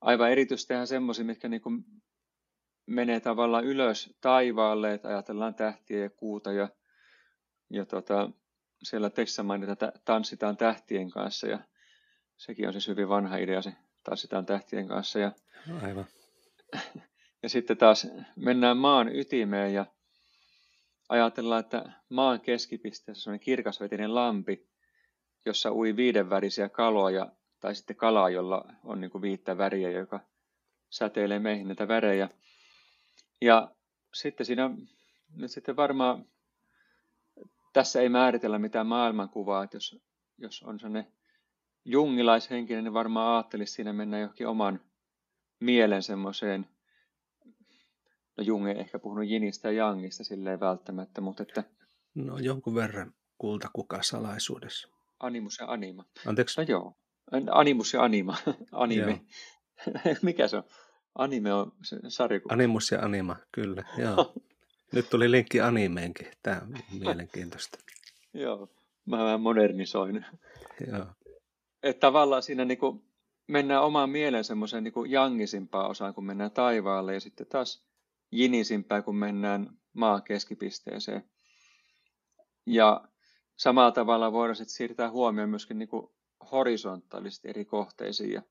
[0.02, 1.86] Aivan erityisesti tehdään semmoisia, mitkä niin kuin
[2.86, 6.70] menee tavallaan ylös taivaalle, että ajatellaan tähtiä ja kuuta ja,
[7.70, 8.30] ja tota,
[8.84, 11.60] siellä tekstissä mainitaan, että tanssitaan tähtien kanssa ja
[12.38, 15.20] sekin on siis hyvin vanha idea, se tanssitaan tähtien kanssa.
[15.20, 15.32] Ja,
[15.82, 16.06] Aivan.
[17.43, 19.86] Ja sitten taas mennään maan ytimeen ja
[21.10, 24.67] ajatellaan, että maan keskipisteessä on kirkasvetinen lampi,
[25.45, 30.19] jossa ui viidenvärisiä kaloja, tai sitten kalaa, jolla on niin viittä väriä, joka
[30.89, 32.29] säteilee meihin näitä värejä.
[33.41, 33.71] Ja
[34.13, 34.69] sitten siinä
[35.36, 36.25] nyt sitten varmaan,
[37.73, 39.99] tässä ei määritellä mitään maailmankuvaa, että jos,
[40.38, 41.13] jos on sellainen
[41.86, 44.79] jungilaishenkinen, niin varmaan ajattelisi siinä mennä johonkin oman
[45.60, 46.73] mielen semmoiseen
[48.38, 51.63] No Jung ei ehkä puhunut Jinistä ja Jangista silleen välttämättä, mutta että...
[52.15, 54.88] No jonkun verran kultakuka salaisuudessa.
[55.19, 56.06] Animus ja anima.
[56.26, 56.62] Anteeksi?
[56.62, 56.98] No joo.
[57.52, 58.38] Animus ja anima.
[58.72, 59.22] Anime.
[60.22, 60.63] Mikä se on?
[61.15, 62.54] Anime on se sarjakuva.
[62.54, 63.84] Animus ja anima, kyllä.
[63.98, 64.34] Joo.
[64.93, 66.28] Nyt tuli linkki animeenkin.
[66.43, 67.78] Tämä on mielenkiintoista.
[68.34, 68.69] joo.
[69.06, 70.26] Mä vähän modernisoin.
[70.91, 71.06] Joo.
[71.84, 73.04] Että tavallaan siinä niin kuin
[73.48, 77.84] mennään omaan mieleen semmoiseen niin jangisimpaan osaan, kun mennään taivaalle, ja sitten taas
[78.38, 81.24] jinisimpään, kun mennään maan keskipisteeseen.
[82.65, 83.08] Ja
[83.56, 85.89] samalla tavalla voidaan sitten siirtää huomioon myöskin niin
[86.52, 88.41] horisontaalisesti eri kohteisiin, ja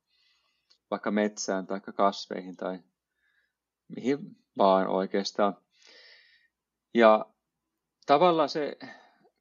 [0.90, 2.78] vaikka metsään tai kasveihin tai
[3.96, 4.18] mihin
[4.58, 5.56] vaan oikeastaan.
[6.94, 7.26] Ja
[8.06, 8.78] tavallaan se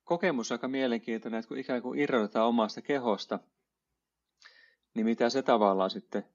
[0.04, 3.40] kokemus on aika mielenkiintoinen, että kun ikään kuin irrotetaan omasta kehosta,
[4.94, 6.26] niin mitä se tavallaan sitten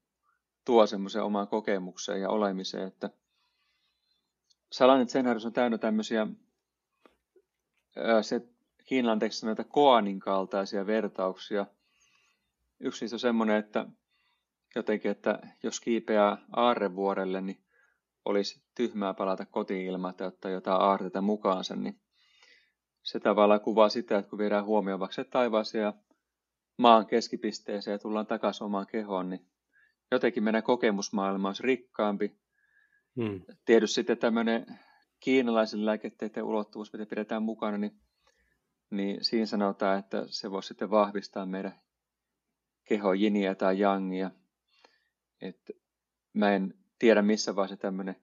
[0.65, 3.11] tuo semmoisen omaan kokemukseen ja olemiseen, että
[4.73, 6.27] Salainen Zenharus on täynnä tämmöisiä,
[8.23, 8.41] se
[8.87, 11.67] Kiinan tekstissä näitä koanin kaltaisia vertauksia.
[12.81, 13.87] Yksi on semmoinen, että
[14.77, 17.65] jotenkin, että jos kiipeää aarrevuorelle, niin
[18.25, 22.01] olisi tyhmää palata kotiin ilman, että ottaa jotain aarteita mukaansa, niin
[23.03, 25.95] se tavallaan kuvaa sitä, että kun viedään huomioon vaikka se taivaaseen ja
[26.79, 29.47] maan keskipisteeseen ja tullaan takaisin omaan kehoon, niin
[30.11, 32.37] jotenkin meidän kokemusmaailma olisi rikkaampi.
[33.17, 33.41] Hmm.
[33.65, 34.67] Tietysti sitten tämmöinen
[35.21, 38.01] kiinalaisen lääketieteen ulottuvuus, mitä pidetään mukana, niin,
[38.91, 41.81] niin siinä sanotaan, että se voisi sitten vahvistaa meidän
[42.85, 44.31] keho jiniä tai jangia.
[45.41, 45.71] Et
[46.33, 48.17] mä en tiedä missä vaiheessa tämmöinen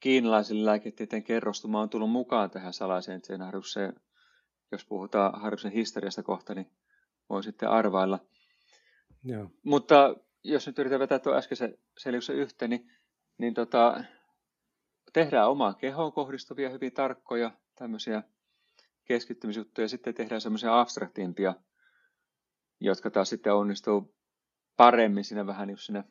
[0.00, 4.00] kiinalaisen lääketieteen kerrostuma on tullut mukaan tähän salaiseen harjukseen.
[4.72, 6.70] Jos puhutaan harjuksen historiasta kohta, niin
[7.28, 8.18] voi sitten arvailla.
[9.24, 9.50] Joo.
[9.62, 12.92] Mutta jos nyt yritän vetää tuo äskeisen selityksen yhteen, niin,
[13.38, 14.04] niin tota,
[15.12, 18.22] tehdään omaan kehoon kohdistuvia hyvin tarkkoja tämmöisiä
[19.04, 21.54] keskittymisjuttuja ja sitten tehdään semmoisia abstraktimpia,
[22.80, 24.16] jotka taas sitten onnistuu
[24.76, 26.04] paremmin siinä vähän niin siinä,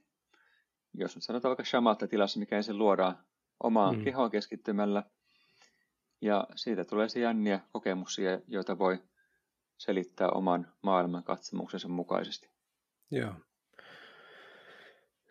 [0.94, 3.26] jos nyt sanotaan vaikka shamatta tilassa, mikä ensin luodaan
[3.64, 4.04] omaan mm.
[4.04, 5.04] kehoon keskittymällä.
[6.22, 9.04] Ja siitä tulee se jänniä kokemuksia, joita voi
[9.78, 12.50] selittää oman maailman katsomuksensa mukaisesti.
[13.12, 13.34] Joo.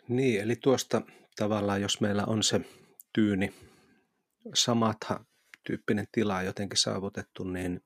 [0.08, 1.02] Niin, eli tuosta
[1.36, 2.60] tavallaan, jos meillä on se
[3.12, 3.54] tyyni,
[4.54, 5.24] samatha
[5.66, 7.84] tyyppinen tila jotenkin saavutettu, niin,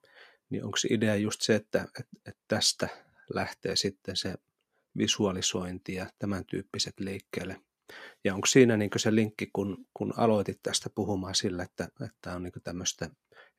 [0.51, 2.89] niin onko idea just se, että, että, että tästä
[3.35, 4.35] lähtee sitten se
[4.99, 7.61] visualisointi ja tämän tyyppiset liikkeelle.
[8.25, 12.43] Ja onko siinä niin se linkki, kun, kun aloitit tästä puhumaan sillä, että, että on
[12.43, 13.11] niin tämmöistä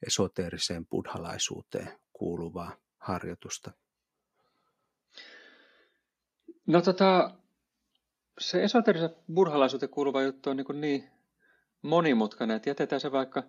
[0.07, 3.71] esoteeriseen buddhalaisuuteen kuuluvaa harjoitusta?
[6.67, 7.35] No tota,
[8.39, 11.09] se esoterisen burhalaisuuteen kuuluva juttu on niin, niin
[11.81, 13.43] monimutkainen, että jätetään se vaikka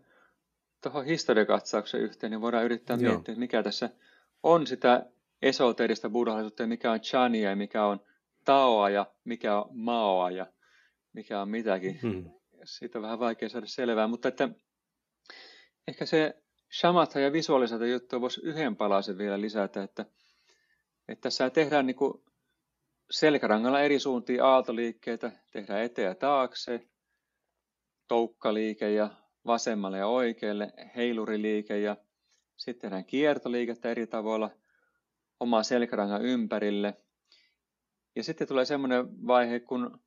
[0.82, 3.12] tuohon historiakatsauksen yhteen, niin voidaan yrittää Joo.
[3.12, 3.90] miettiä, mikä tässä
[4.42, 5.06] on sitä
[5.42, 8.00] esoterista buddhalaisuutta ja mikä on chania ja mikä on
[8.44, 10.46] taoa ja mikä on maoa ja
[11.12, 11.98] mikä on mitäkin.
[12.02, 12.30] Hmm.
[12.64, 14.48] Siitä on vähän vaikea saada selvää, mutta että
[15.88, 16.42] ehkä se
[16.80, 20.06] shamatha ja visuaalisaatio juttua voisi yhden palasen vielä lisätä, että,
[21.08, 22.22] että tässä tehdään niin kuin
[23.10, 26.88] selkärangalla eri suuntiin aaltoliikkeitä, tehdään eteen ja taakse,
[28.08, 29.10] toukkaliike ja
[29.46, 31.96] vasemmalle ja oikealle, heiluriliike ja
[32.56, 34.50] sitten tehdään kiertoliikettä eri tavoilla
[35.40, 36.94] omaa selkärangan ympärille.
[38.16, 40.00] Ja sitten tulee semmoinen vaihe, kun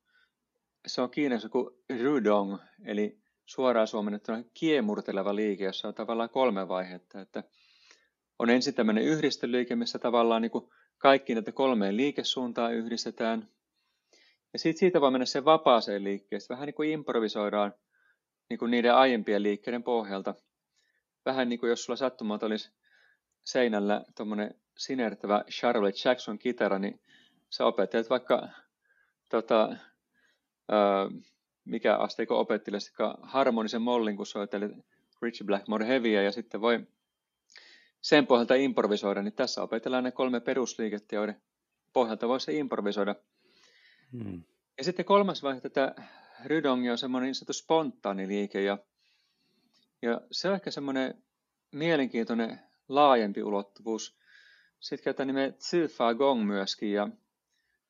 [0.86, 1.70] se on Kiinassa kuin
[2.02, 7.20] rudong, eli suoraan suomennettuna kiemurteleva liike, jossa on tavallaan kolme vaihetta.
[7.20, 7.44] Että
[8.38, 13.48] on ensin tämmöinen yhdistelyliike, missä tavallaan niin kuin kaikki näitä kolmeen liikesuuntaa yhdistetään.
[14.52, 16.56] Ja sitten siitä voi mennä se vapaaseen liikkeeseen.
[16.56, 17.74] Vähän niin kuin improvisoidaan
[18.48, 20.34] niin kuin niiden aiempien liikkeiden pohjalta.
[21.26, 22.70] Vähän niin kuin jos sulla sattumalta olisi
[23.44, 27.00] seinällä tuommoinen sinertävä Charlotte Jackson kitara, niin
[27.50, 28.48] sä opettelet vaikka
[29.30, 29.76] tota,
[31.64, 34.72] mikä asteiko opettilasika harmonisen mollin, kun soitelit
[35.22, 36.86] Richie Blackmore Heavyä ja sitten voi
[38.04, 41.42] sen pohjalta improvisoida, niin tässä opetellaan ne kolme perusliikettä, joiden
[41.92, 43.14] pohjalta voisi improvisoida.
[44.12, 44.42] Hmm.
[44.78, 45.94] Ja sitten kolmas vaihe tätä
[46.44, 48.78] rydongia on semmoinen niin sanottu spontaani liike ja,
[50.02, 51.22] ja se on ehkä semmoinen
[51.72, 54.18] mielenkiintoinen laajempi ulottuvuus.
[54.80, 55.52] Sitten käytetään nimeä
[55.96, 57.08] Fa Gong myöskin ja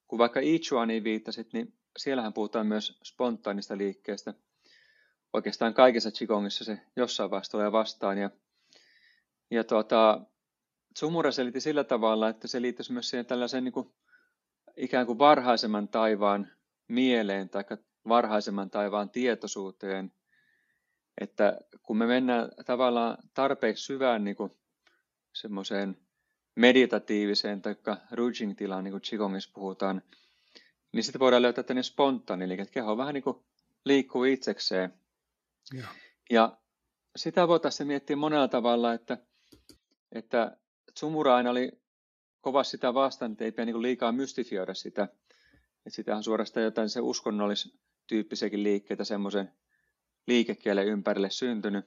[0.08, 4.34] kun vaikka Ichuaniin viittasit, niin siellähän puhutaan myös spontaanista liikkeestä.
[5.32, 8.18] Oikeastaan kaikessa Qigongissa se jossain vaiheessa tulee vastaan.
[8.18, 8.30] Ja,
[9.50, 10.20] ja tuota,
[10.94, 13.94] Tsumura selitti sillä tavalla, että se liittyisi myös siihen tällaiseen niin kuin,
[14.76, 16.50] ikään kuin varhaisemman taivaan
[16.88, 17.64] mieleen tai
[18.08, 20.12] varhaisemman taivaan tietoisuuteen,
[21.20, 24.52] että kun me mennään tavallaan tarpeeksi syvään niin kuin
[25.32, 25.96] semmoiseen
[26.56, 27.76] meditatiiviseen tai
[28.12, 30.02] rujing-tilaan, niin kuin Qigongissa puhutaan,
[30.92, 33.44] niin sitten voidaan löytää tänne spontaani, eli keho vähän niin kuin
[33.84, 34.94] liikkuu itsekseen.
[35.72, 35.86] Ja,
[36.30, 36.58] ja
[37.16, 39.18] sitä voitaisiin miettiä monella tavalla, että,
[40.14, 40.56] että
[40.94, 41.72] Tsumura aina oli
[42.40, 45.02] kovasti sitä vastaan, että ei pidä niin liikaa mystifioida sitä.
[45.86, 49.52] Että sitä on suorastaan jotain se uskonnollis-tyyppisiäkin liikkeitä semmoisen
[50.26, 51.84] liikekielen ympärille syntynyt.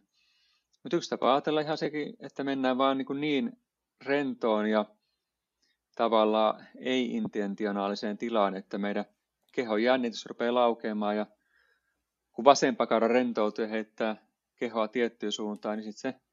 [0.84, 3.58] Mutta yksi tapa ajatella ihan sekin, että mennään vaan niin, niin
[4.06, 4.86] rentoon ja
[5.96, 9.06] tavallaan ei-intentionaaliseen tilaan, että meidän
[9.52, 11.26] kehon jännitys rupeaa laukeamaan ja
[12.32, 16.27] kun vasen pakara rentoutuu ja heittää kehoa tiettyyn suuntaan, niin sitten se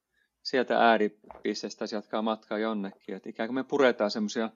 [0.45, 3.15] sieltä ääripisteestä jatkaa matkaa jonnekin.
[3.15, 4.51] Et ikään kuin me puretaan semmoisia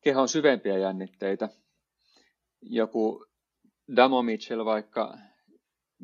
[0.00, 1.48] kehon syvempiä jännitteitä.
[2.62, 3.26] Joku
[3.96, 5.18] Damo Mitchell vaikka,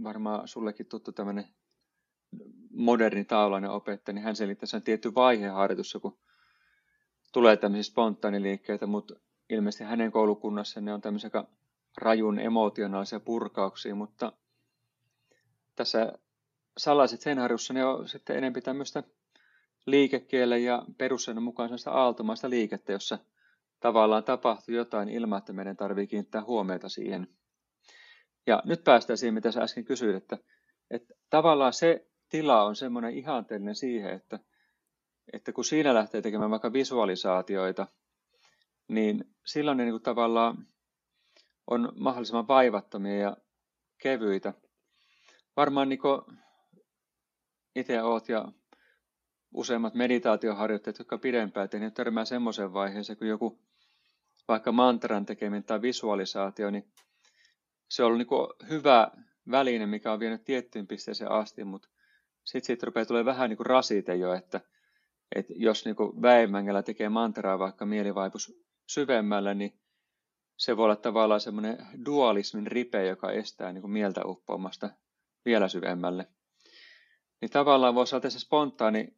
[0.03, 1.49] varmaan sullekin tuttu tämmöinen
[2.71, 6.19] moderni taulainen opettaja, niin hän selittää, että se on tietty vaiheharjoitus, kun
[7.33, 9.15] tulee tämmöisiä spontaaniliikkeitä, mutta
[9.51, 11.31] ilmeisesti hänen koulukunnassa ne on tämmöisiä
[11.97, 14.33] rajun emotionaalisia purkauksia, mutta
[15.77, 16.13] tässä
[16.79, 19.03] salaiset senharjussa ne on sitten enemmän tämmöistä
[19.87, 23.19] liikekielen ja perussäännön mukaan sellaista aaltomaista liikettä, jossa
[23.81, 27.29] tavallaan tapahtuu jotain ilman, että meidän tarvii kiinnittää huomiota siihen.
[28.47, 30.39] Ja nyt päästään siihen, mitä sä äsken kysyit, että,
[30.91, 34.39] että tavallaan se tila on semmoinen ihanteellinen siihen, että,
[35.33, 37.87] että kun siinä lähtee tekemään vaikka visualisaatioita,
[38.89, 40.67] niin silloin ne niin kuin tavallaan
[41.67, 43.37] on mahdollisimman vaivattomia ja
[44.03, 44.55] kevyitä.
[45.57, 45.99] Varmaan niin
[47.77, 48.49] itse oot ja
[49.55, 53.59] useimmat meditaatioharjoittajat, jotka pidempään tehneet, törmää semmoisen vaiheeseen, kun joku
[54.49, 56.93] vaikka mantran tekeminen tai visualisaatio, niin
[57.89, 59.11] se on ollut niin hyvä
[59.51, 61.89] väline, mikä on vienyt tiettyyn pisteeseen asti, mutta
[62.45, 64.61] sitten siitä rupeaa tulee vähän niin kuin rasite jo, että,
[65.35, 69.81] että jos niin väimängellä tekee mantraa vaikka mielivaipus syvemmällä, niin
[70.57, 74.91] se voi olla tavallaan semmoinen dualismin ripe, joka estää niin kuin mieltä uppoamasta
[75.45, 76.29] vielä syvemmälle.
[77.43, 79.17] Niin tavallaan voisi olla se spontaani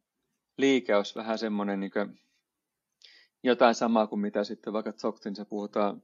[0.57, 1.91] liike olisi vähän semmoinen niin
[3.43, 6.01] jotain samaa kuin mitä sitten vaikka Tsoktinsa puhutaan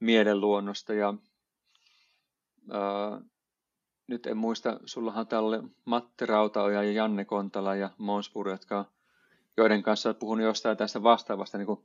[0.00, 1.14] mielenluonnosta ja
[2.70, 3.20] ää,
[4.06, 8.84] nyt en muista, sullahan täällä Matti Rautaoja ja Janne Kontala ja Monspur, jotka,
[9.56, 11.80] joiden kanssa puhunut jostain tästä vastaavasta, niin kuin,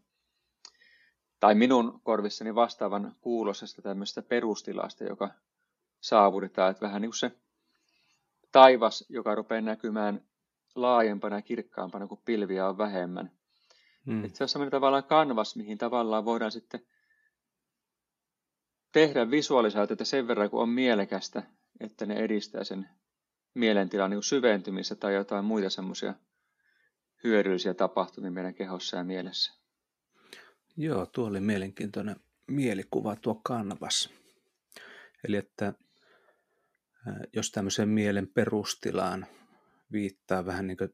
[1.40, 5.30] tai minun korvissani vastaavan kuulosesta tämmöistä perustilasta, joka
[6.02, 7.32] saavutetaan, että vähän niin kuin se
[8.56, 10.22] taivas, joka rupeaa näkymään
[10.76, 13.32] laajempana ja kirkkaampana, kun pilviä on vähemmän.
[14.06, 14.26] Hmm.
[14.26, 16.86] Että se on sellainen tavallaan kanvas, mihin tavallaan voidaan sitten
[18.91, 21.44] tehdä visualisaatioita sen verran, kun on mielekästä,
[21.80, 22.89] että ne edistää sen
[23.54, 26.13] mielentilan niin syventymistä tai jotain muita semmoisia
[27.24, 29.54] hyödyllisiä tapahtumia meidän kehossa ja mielessä.
[30.78, 32.15] Joo, tuo oli mielenkiintoinen
[32.48, 34.10] mielikuva, tuo kanvas.
[35.28, 35.74] Eli että
[37.34, 39.26] jos tämmöisen mielen perustilaan
[39.91, 40.94] viittaa vähän niin kuin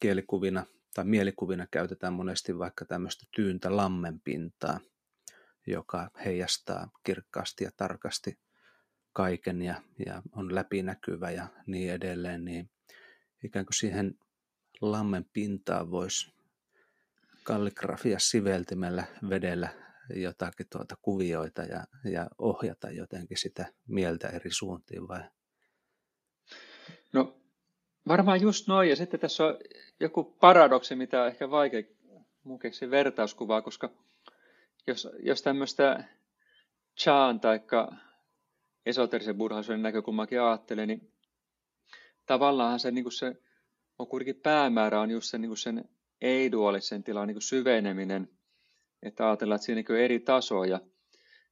[0.00, 4.80] kielikuvina tai mielikuvina käytetään monesti vaikka tämmöistä tyyntä lammenpintaa,
[5.66, 8.38] joka heijastaa kirkkaasti ja tarkasti
[9.12, 12.70] kaiken ja, ja on läpinäkyvä ja niin edelleen, niin
[13.44, 14.14] ikään kuin siihen
[14.80, 16.32] lammen pintaan voisi
[17.42, 19.68] kalligrafia siveltimellä vedellä
[20.14, 25.20] jotakin tuota kuvioita ja, ja ohjata jotenkin sitä mieltä eri suuntiin vai?
[27.12, 27.36] No
[28.08, 29.58] varmaan just noin ja sitten tässä on
[30.00, 31.82] joku paradoksi, mitä on ehkä vaikea
[32.44, 33.90] mun keksiä vertauskuvaa, koska
[34.86, 36.04] jos, jos tämmöistä
[37.00, 37.60] chaan tai
[38.86, 41.12] esoterisen buddhaisuuden näkökulmakin ajattelee, niin
[42.26, 43.42] tavallaan se, niin se
[43.98, 45.88] on kuitenkin päämäärä on just se, niin sen
[46.20, 48.28] ei-dualisen tilan niin syveneminen,
[49.02, 50.80] että ajatellaan, että siinä on eri tasoja.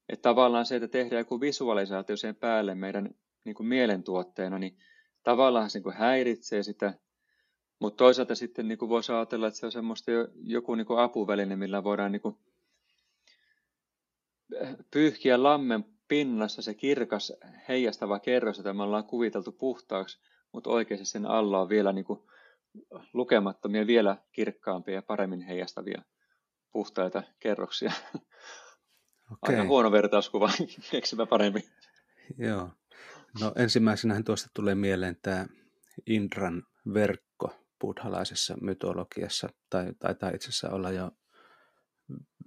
[0.08, 4.78] Että tavallaan se, että tehdään joku visualisaatio sen päälle meidän niin kuin mielentuotteena, niin
[5.22, 6.94] tavallaan se niin kuin häiritsee sitä,
[7.80, 10.10] mutta toisaalta sitten niin kuin voisi ajatella, että se on semmoista
[10.42, 12.36] joku niin kuin apuväline, millä voidaan niin kuin
[14.90, 17.32] pyyhkiä lammen pinnassa se kirkas
[17.68, 20.20] heijastava kerros, jota me ollaan kuviteltu puhtaaksi,
[20.52, 22.20] mutta oikeasti sen alla on vielä niin kuin
[23.12, 26.02] lukemattomia, vielä kirkkaampia ja paremmin heijastavia
[26.72, 27.92] puhtaita kerroksia.
[29.32, 29.56] Okay.
[29.56, 30.50] Aika huono vertauskuva,
[30.90, 31.62] keksipä paremmin.
[32.38, 32.70] Joo.
[33.40, 35.46] No ensimmäisenähän tuosta tulee mieleen tämä
[36.06, 36.62] Indran
[36.94, 41.10] verkko buddhalaisessa mytologiassa, tai taitaa itse asiassa olla jo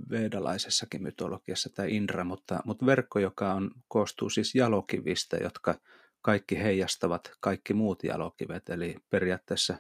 [0.10, 5.76] vedalaisessakin mytologiassa tämä Indra, mutta, mutta verkko, joka on, koostuu siis jalokivistä, jotka
[6.22, 9.78] kaikki heijastavat kaikki muut jalokivet, eli periaatteessa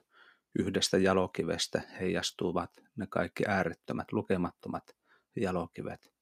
[0.60, 4.84] yhdestä jalokivestä heijastuvat ne kaikki äärettömät, lukemattomat
[5.36, 6.14] jalokivet.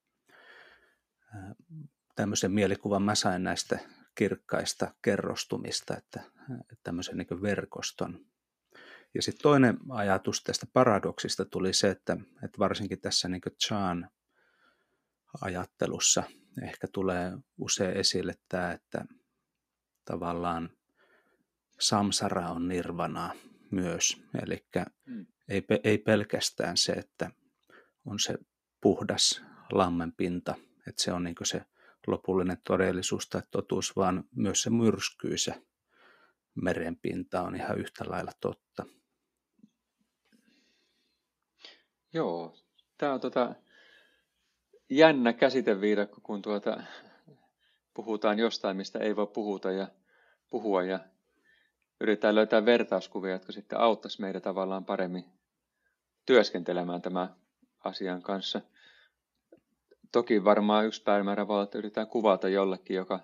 [2.15, 3.79] Tämmöisen mielikuvan mä sain näistä
[4.15, 6.21] kirkkaista kerrostumista, että
[6.83, 8.25] tämmöisen niin verkoston.
[9.13, 14.09] Ja sitten toinen ajatus tästä paradoksista tuli se, että, että varsinkin tässä niin Chan
[15.41, 16.23] ajattelussa
[16.63, 19.05] ehkä tulee usein esille tämä, että
[20.05, 20.69] tavallaan
[21.79, 23.33] samsara on nirvanaa
[23.71, 24.23] myös.
[24.43, 24.65] Eli
[25.05, 25.25] mm.
[25.49, 27.31] ei, ei pelkästään se, että
[28.05, 28.37] on se
[28.81, 29.41] puhdas
[29.71, 30.55] lammenpinta,
[30.87, 31.61] että se on niin se
[32.07, 35.61] lopullinen todellisuus tai totuus, vaan myös se myrskyisä
[36.55, 38.85] merenpinta on ihan yhtä lailla totta.
[42.13, 42.57] Joo,
[42.97, 43.55] tämä on tota
[44.89, 46.83] jännä käsiteviidakko, kun tuota,
[47.93, 49.87] puhutaan jostain, mistä ei voi puhuta ja
[50.49, 50.99] puhua ja
[52.01, 55.25] yritetään löytää vertauskuvia, jotka sitten auttaisi meitä tavallaan paremmin
[56.25, 57.35] työskentelemään tämän
[57.83, 58.61] asian kanssa.
[60.11, 63.19] Toki varmaan yksi päämäärä voi olla, että yritetään kuvata jollekin, joka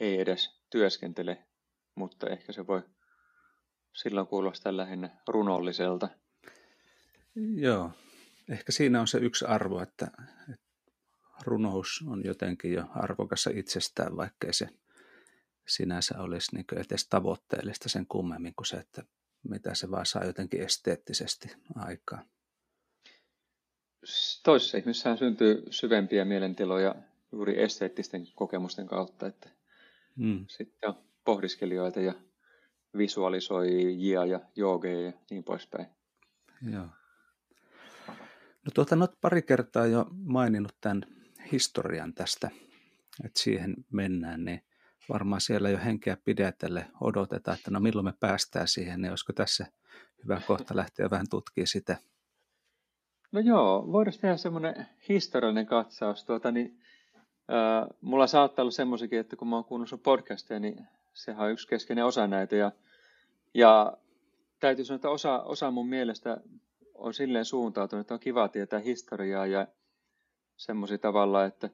[0.00, 1.46] ei edes työskentele,
[1.94, 2.82] mutta ehkä se voi
[3.92, 6.08] silloin kuulostaa lähinnä runolliselta.
[7.54, 7.90] Joo,
[8.48, 10.10] ehkä siinä on se yksi arvo, että,
[11.44, 14.68] runous on jotenkin jo arvokassa itsestään, vaikkei se
[15.68, 19.02] sinänsä olisi niin edes tavoitteellista sen kummemmin kuin se, että
[19.48, 22.26] mitä se vaan saa jotenkin esteettisesti aikaan.
[24.44, 26.94] Toisessa ihmisessä syntyy syvempiä mielentiloja
[27.32, 29.48] juuri esteettisten kokemusten kautta, että
[30.16, 30.46] mm.
[30.48, 32.14] sitten on pohdiskelijoita ja
[32.96, 35.86] visualisoijia ja joogeja ja niin poispäin.
[36.72, 36.86] Joo.
[38.64, 41.02] No tuota, olet pari kertaa jo maininnut tämän
[41.52, 42.50] historian tästä,
[43.24, 44.65] että siihen mennään, niin
[45.08, 49.66] varmaan siellä jo henkeä pidätelle odotetaan, että no milloin me päästään siihen, niin olisiko tässä
[50.24, 51.96] hyvä kohta lähteä vähän tutkimaan sitä?
[53.32, 56.24] No joo, voidaan tehdä semmoinen historiallinen katsaus.
[56.24, 56.80] Tuota, niin,
[57.52, 61.52] äh, mulla saattaa olla semmoisikin, että kun mä oon kuunnellut sun podcasteja, niin sehän on
[61.52, 62.56] yksi keskeinen osa näitä.
[62.56, 62.72] Ja,
[63.54, 63.96] ja
[64.60, 66.40] täytyy sanoa, että osa, osa mun mielestä
[66.94, 69.66] on silleen suuntautunut, että on kiva tietää historiaa ja
[70.56, 71.70] semmoisia tavalla, että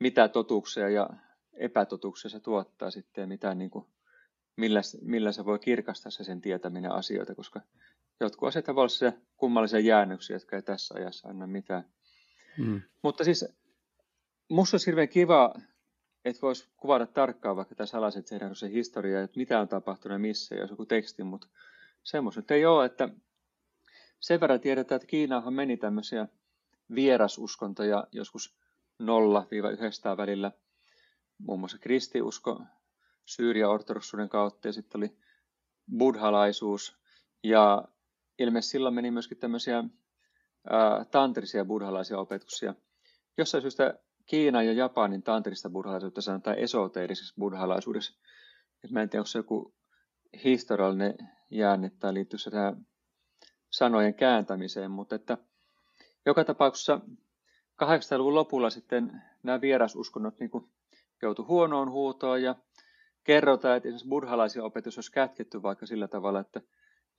[0.00, 1.10] mitä totuuksia ja
[1.56, 3.86] epätotuuksia se tuottaa sitten ja mitä, niin kuin,
[4.56, 7.60] millä, millä se voi kirkastaa se sen tietäminen asioita, koska
[8.20, 11.84] jotkut asiat voi olla kummallisia jäännöksiä, jotka ei tässä ajassa anna mitään.
[12.58, 12.82] Mm.
[13.02, 13.44] Mutta siis
[14.48, 15.54] musta olisi hirveän kiva,
[16.24, 20.54] että voisi kuvata tarkkaan vaikka tässä alaiset se historia, että mitä on tapahtunut ja missä,
[20.54, 21.46] jos joku teksti, mutta
[22.02, 23.08] semmoista nyt ei ole, että
[24.20, 26.28] sen verran tiedetään, että Kiinahan meni tämmöisiä
[26.94, 28.56] vierasuskontoja joskus
[29.02, 29.06] 0-100
[30.16, 30.52] välillä,
[31.38, 32.62] muun muassa kristiusko
[33.24, 35.16] Syyria ortodoksuuden kautta ja sitten oli
[35.98, 36.98] buddhalaisuus
[37.42, 37.84] ja
[38.38, 39.84] ilmeisesti silloin meni myöskin tämmöisiä
[40.70, 42.74] ää, tantrisia buddhalaisia opetuksia.
[43.38, 48.20] Jossain syystä Kiina ja Japanin tantrista buddhalaisuutta sanotaan esoteerisessa buddhalaisuudessa.
[48.84, 49.74] Et mä en tiedä, onko se joku
[50.44, 51.14] historiallinen
[51.50, 52.86] jäänne tai liittyy se tähän
[53.70, 55.38] sanojen kääntämiseen, mutta että
[56.26, 57.00] joka tapauksessa
[57.82, 60.50] 800-luvun lopulla sitten nämä vierasuskonnot niin
[61.22, 62.54] joutui huonoon huutoon ja
[63.24, 66.60] kerrotaan, että esimerkiksi buddhalaisen opetus olisi kätketty vaikka sillä tavalla, että,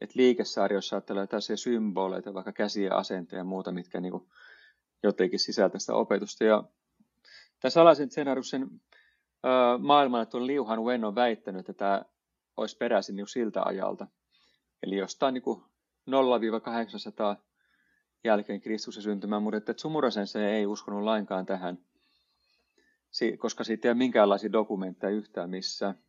[0.02, 4.14] että liikesarjoissa olla tällaisia symboleita, vaikka käsiä, asenteja ja muuta, mitkä niin
[5.04, 6.44] jotenkin sisältää sitä opetusta.
[6.44, 6.64] Ja
[7.60, 8.70] tämän salaisen skenaariuksen
[9.80, 12.02] maailmalla tuon Liuhan Wen on väittänyt, että tämä
[12.58, 14.08] olisi peräisin niin siltä ajalta.
[14.84, 15.44] Eli jostain niin
[17.38, 17.42] 0-800
[18.24, 21.78] jälkeen Kristuksen syntymään, mutta että Tsumurasen se ei uskonut lainkaan tähän,
[23.38, 26.00] koska siitä ei ole minkäänlaisia dokumentteja yhtään missään.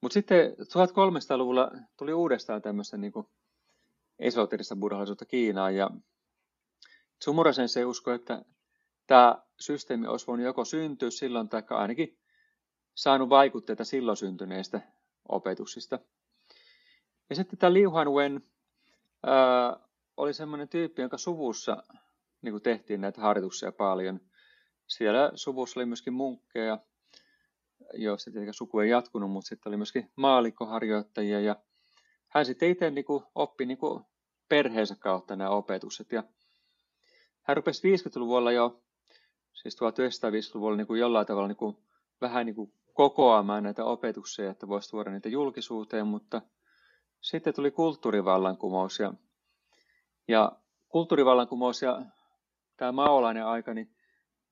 [0.00, 3.12] Mutta sitten 1300-luvulla tuli uudestaan tämmöistä niin
[4.18, 5.90] esoterista buddhalaisuutta Kiinaan ja
[7.18, 8.44] Tsumurasen se usko, että
[9.06, 12.18] tämä systeemi olisi voinut joko syntyä silloin tai ainakin
[12.94, 14.80] saanut vaikutteita silloin syntyneistä
[15.28, 15.98] opetuksista.
[17.30, 18.44] Ja sitten tämä Liu Hanwen
[19.26, 19.76] ää,
[20.16, 21.82] oli semmoinen tyyppi, jonka suvussa
[22.42, 24.20] niin tehtiin näitä harjoituksia paljon.
[24.92, 26.78] Siellä suvussa oli myöskin munkkeja,
[27.94, 31.56] joista tietenkään suku ei jatkunut, mutta sitten oli myöskin maalikkoharjoittajia ja
[32.28, 34.04] hän sitten itse niin kuin, oppi niin kuin
[34.48, 36.12] perheensä kautta nämä opetukset.
[36.12, 36.22] Ja
[37.42, 38.82] hän rupesi 50-luvulla jo,
[39.52, 41.76] siis 1950-luvulla niin kuin jollain tavalla niin kuin,
[42.20, 46.42] vähän niin kuin kokoamaan näitä opetuksia, että voisi tuoda niitä julkisuuteen, mutta
[47.20, 49.14] sitten tuli kulttuurivallankumous ja,
[50.28, 50.52] ja
[50.88, 52.02] kulttuurivallankumous ja
[52.76, 53.90] tämä maolainen aika, niin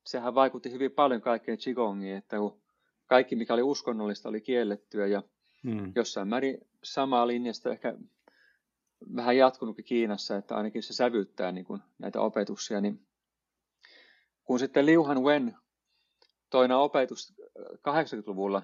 [0.05, 2.61] sehän vaikutti hyvin paljon kaikkeen Qigongiin, että kun
[3.07, 5.22] kaikki mikä oli uskonnollista oli kiellettyä ja
[5.64, 5.92] hmm.
[5.94, 7.94] jossain määrin samaa linjasta ehkä
[9.16, 13.07] vähän jatkunutkin Kiinassa, että ainakin se sävyttää niin kuin näitä opetuksia, niin
[14.44, 15.57] kun sitten Liu Han Wen
[16.51, 18.62] toina opetus 80-luvulla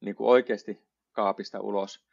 [0.00, 0.80] niin kuin oikeasti
[1.12, 2.04] kaapista ulos,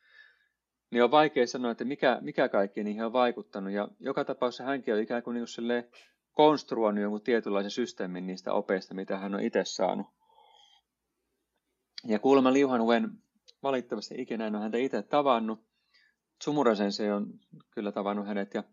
[0.91, 3.74] niin on vaikea sanoa, että mikä, mikä kaikki niihin on vaikuttanut.
[3.74, 5.91] Ja joka tapauksessa hänkin on ikään kuin, niin kuin
[6.38, 10.08] konstruoinut jonkun tietynlaisen systeemin niistä opeista, mitä hän on itse saanut.
[12.06, 13.12] Ja kuulemma Liuhan Wen
[13.64, 15.60] valitettavasti ikinä en ole häntä itse tavannut.
[16.40, 17.40] Tsumurasen se on
[17.72, 18.64] kyllä tavannut hänet ja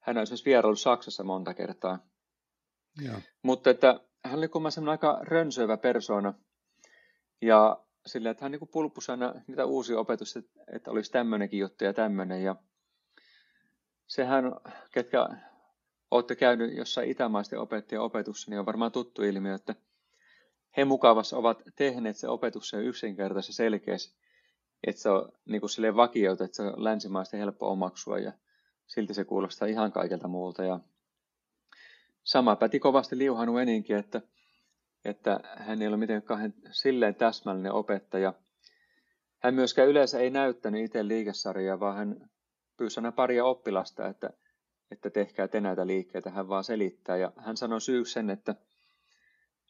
[0.00, 1.98] hän on esimerkiksi vieraillut Saksassa monta kertaa.
[3.04, 3.20] Ja.
[3.42, 6.34] Mutta että hän oli kuulemma aika rönsöivä persoona
[7.40, 10.40] ja sillä, että hän niin pulppusi aina niitä uusia opetusta,
[10.74, 12.42] että olisi tämmöinenkin juttu ja tämmöinen.
[12.42, 12.56] Ja
[14.06, 14.44] sehän,
[14.92, 15.28] ketkä
[16.12, 19.74] olette käynyt jossain itämaisten opettajien opetussa, niin on varmaan tuttu ilmiö, että
[20.76, 24.16] he mukavassa ovat tehneet se opetus yksinkertaisesti selkeästi,
[24.86, 28.32] että se on niin kuin silleen vakioita, että se on länsimaista helppo omaksua ja
[28.86, 30.64] silti se kuulostaa ihan kaikelta muulta.
[30.64, 30.80] Ja
[32.24, 34.22] sama päti kovasti Liuhan Weninkin, että
[35.04, 38.34] että hän ei ole mitenkään silleen täsmällinen opettaja.
[39.38, 42.30] Hän myöskään yleensä ei näyttänyt itse liikesarjaa, vaan hän
[42.76, 44.30] pyysi aina paria oppilasta, että,
[44.92, 46.30] että tehkää te näitä liikkeitä.
[46.30, 48.54] Hän vaan selittää ja hän sanoi syyksi sen, että,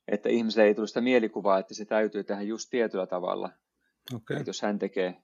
[0.08, 3.50] että ihmiselle ei tule sitä mielikuvaa, että se täytyy tehdä just tietyllä tavalla.
[4.14, 4.36] Okay.
[4.36, 5.22] Että jos hän tekee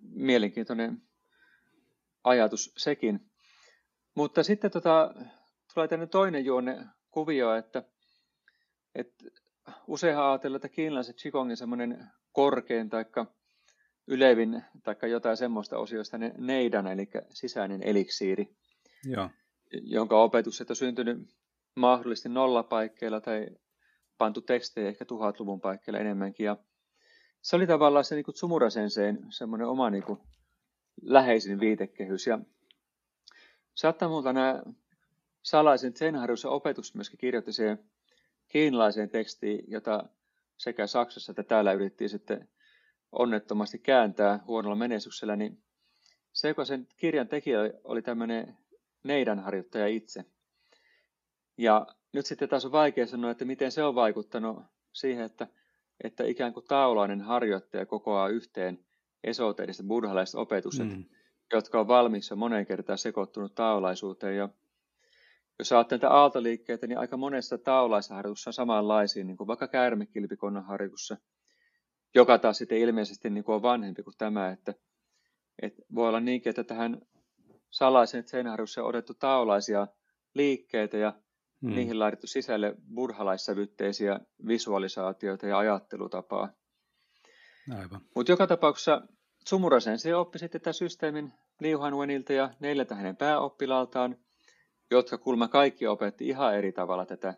[0.00, 1.02] mielenkiintoinen
[2.24, 3.30] ajatus sekin.
[4.14, 5.14] Mutta sitten tota,
[5.74, 7.82] tulee tänne toinen juonne kuvio, että
[8.94, 9.14] et
[9.86, 13.04] useinhan ajatellaan, että kiinalaiset Qigongin semmoinen korkein tai
[14.06, 18.56] ylevin tai jotain semmoista osioista ne neidan, eli sisäinen eliksiiri,
[19.04, 19.30] Joo.
[19.72, 21.18] jonka opetus on syntynyt
[21.76, 23.46] mahdollisesti nollapaikkeilla tai
[24.18, 26.46] pantu tekstejä ehkä tuhatluvun paikkeilla enemmänkin.
[26.46, 26.56] Ja
[27.42, 30.18] se oli tavallaan se niin Tsumurasenseen semmoinen oma niin kuin,
[31.02, 32.26] läheisin viitekehys.
[32.26, 32.38] Ja
[33.74, 34.62] saattaa muuta nämä
[35.42, 36.14] salaisen zen
[36.48, 37.78] opetus myöskin kirjoitti siihen
[38.48, 40.04] kiinalaiseen tekstiin, jota
[40.56, 42.48] sekä Saksassa että täällä yritettiin sitten
[43.12, 45.62] onnettomasti kääntää huonolla menestyksellä, niin
[46.32, 48.58] se, joka sen kirjan tekijä oli tämmöinen
[49.02, 50.24] neidanharjoittaja itse.
[51.58, 55.46] Ja nyt sitten taas on vaikea sanoa, että miten se on vaikuttanut siihen, että,
[56.04, 58.84] että ikään kuin taulainen harjoittaja kokoaa yhteen
[59.24, 61.04] esoteeriset buddhalaiset opetukset, mm.
[61.52, 64.36] jotka on valmiiksi moneen kertaan sekoittunut taulaisuuteen.
[64.36, 64.48] Ja
[65.58, 71.16] jos ajattelee näitä aaltoliikkeitä, niin aika monessa taulaisharjoitussa on samanlaisia, niin kuin vaikka käärmekilpikonnan harjoitussa,
[72.14, 74.74] joka taas sitten ilmeisesti niin kuin on vanhempi kuin tämä, että,
[75.62, 77.02] että voi olla niinkin, että tähän
[77.72, 79.86] salaiseen seinäharjoitukseen on otettu taulaisia
[80.34, 81.12] liikkeitä ja
[81.62, 81.74] hmm.
[81.74, 86.48] niihin laadittu sisälle burhalaissävytteisiä visualisaatioita ja ajattelutapaa.
[88.14, 89.02] Mutta joka tapauksessa
[89.44, 94.16] Tsumurasen se oppi sitten tämän systeemin Liuhanwenilta ja neljältä hänen pääoppilaaltaan–
[94.92, 97.34] jotka kulma kaikki opetti ihan eri tavalla tätä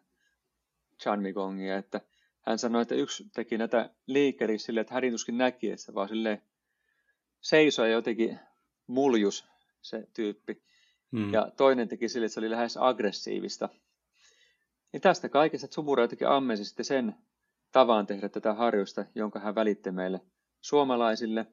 [1.02, 2.00] Chanmigongia, että
[2.40, 6.42] hän sanoi, että yksi teki näitä liikkeitä sille, että hädintuskin näki, että se vaan sille
[7.40, 8.38] seisoi jotenkin
[8.86, 9.46] muljus
[9.84, 10.62] se tyyppi.
[11.12, 11.32] Hmm.
[11.32, 13.68] Ja toinen teki sille, että se oli lähes aggressiivista.
[14.92, 17.14] Niin tästä kaikesta Tsumura jotenkin ammesi sitten sen
[17.72, 20.20] tavan tehdä tätä harjoista, jonka hän välitti meille
[20.60, 21.46] suomalaisille.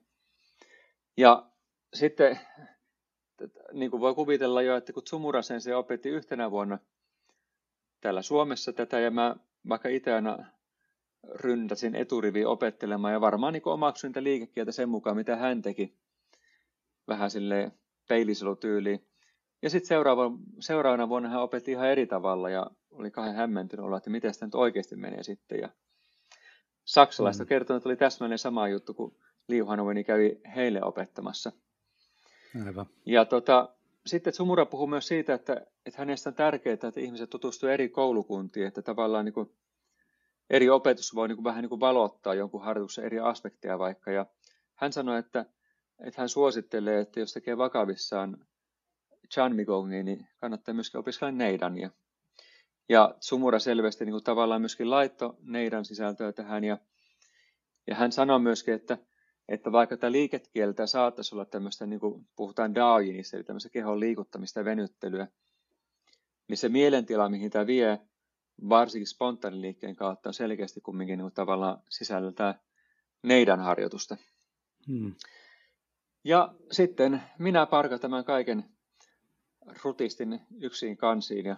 [1.18, 1.52] Ja
[1.94, 2.40] sitten
[3.74, 6.80] niin kuin voi kuvitella jo, että kun Tsumurasen se opetti yhtenä vuonna
[8.02, 9.36] täällä Suomessa tätä, ja mä
[9.70, 10.46] vaikka itse aina
[11.36, 15.98] ryntäsin eturiviin opettelemaan, ja varmaan niin omaksuin niitä liikekieltä sen mukaan, mitä hän teki,
[17.08, 17.72] vähän sille
[18.12, 19.07] peiliselutyyliin.
[19.62, 23.97] Ja sitten seuraava, seuraavana vuonna hän opetti ihan eri tavalla, ja oli kahden hämmentynyt olla,
[23.97, 25.59] että miten sitä nyt oikeasti menee sitten.
[25.59, 25.70] Ja
[26.86, 27.47] saksalaista mm.
[27.47, 29.16] kertonut, että oli täsmälleen sama juttu, kun
[29.47, 31.51] Liu Hanoveni kävi heille opettamassa–
[32.66, 32.86] Aivan.
[33.05, 33.70] Ja tota,
[34.05, 38.68] sitten Sumura puhuu myös siitä, että, että hänestä on tärkeää, että ihmiset tutustuvat eri koulukuntiin,
[38.68, 39.51] että tavallaan niin kuin
[40.49, 44.12] eri opetus voi niin kuin vähän niin kuin valottaa jonkun harjoituksen eri aspekteja vaikka.
[44.12, 44.26] Ja
[44.76, 45.45] hän sanoi, että,
[46.04, 48.45] että hän suosittelee, että jos tekee vakavissaan
[49.34, 51.89] Chan Migongi, niin kannattaa myöskin opiskella Neidania.
[52.89, 56.64] Ja Sumura selvästi niin kuin tavallaan myöskin laitto Neidan sisältöä tähän.
[56.64, 56.78] Ja,
[57.88, 58.97] ja hän sanoi myöskin, että
[59.52, 64.60] että vaikka tämä liikekieltä saattaisi olla tämmöistä, niin kuin puhutaan Daoyinista, eli tämmöistä kehon liikuttamista
[64.60, 65.28] ja venyttelyä,
[66.47, 67.99] niin se mielentila, mihin tämä vie,
[68.70, 72.60] varsinkin spontaaniliikkeen kautta, on selkeästi kumminkin niin kuin tavallaan sisällöltää
[73.24, 74.18] neidän harjoitusta.
[74.88, 75.16] Hmm.
[76.24, 78.65] Ja sitten minä parka tämän kaiken
[79.84, 81.55] rutistin yksin kansiin ja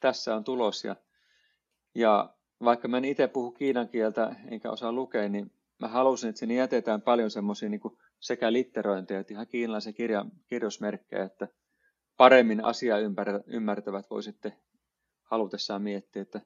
[0.00, 0.84] tässä on tulos.
[0.84, 0.96] Ja,
[1.94, 2.34] ja
[2.64, 6.54] vaikka mä en itse puhu kiinan kieltä enkä osaa lukea, niin mä halusin, että sinne
[6.54, 7.80] jätetään paljon semmoisia niin
[8.20, 11.48] sekä litterointia että ihan kiinalaisen kirjan kirjoismerkkejä, että
[12.16, 12.98] paremmin asiaa
[13.46, 14.52] ymmärtävät voi sitten
[15.22, 16.40] halutessaan miettiä, että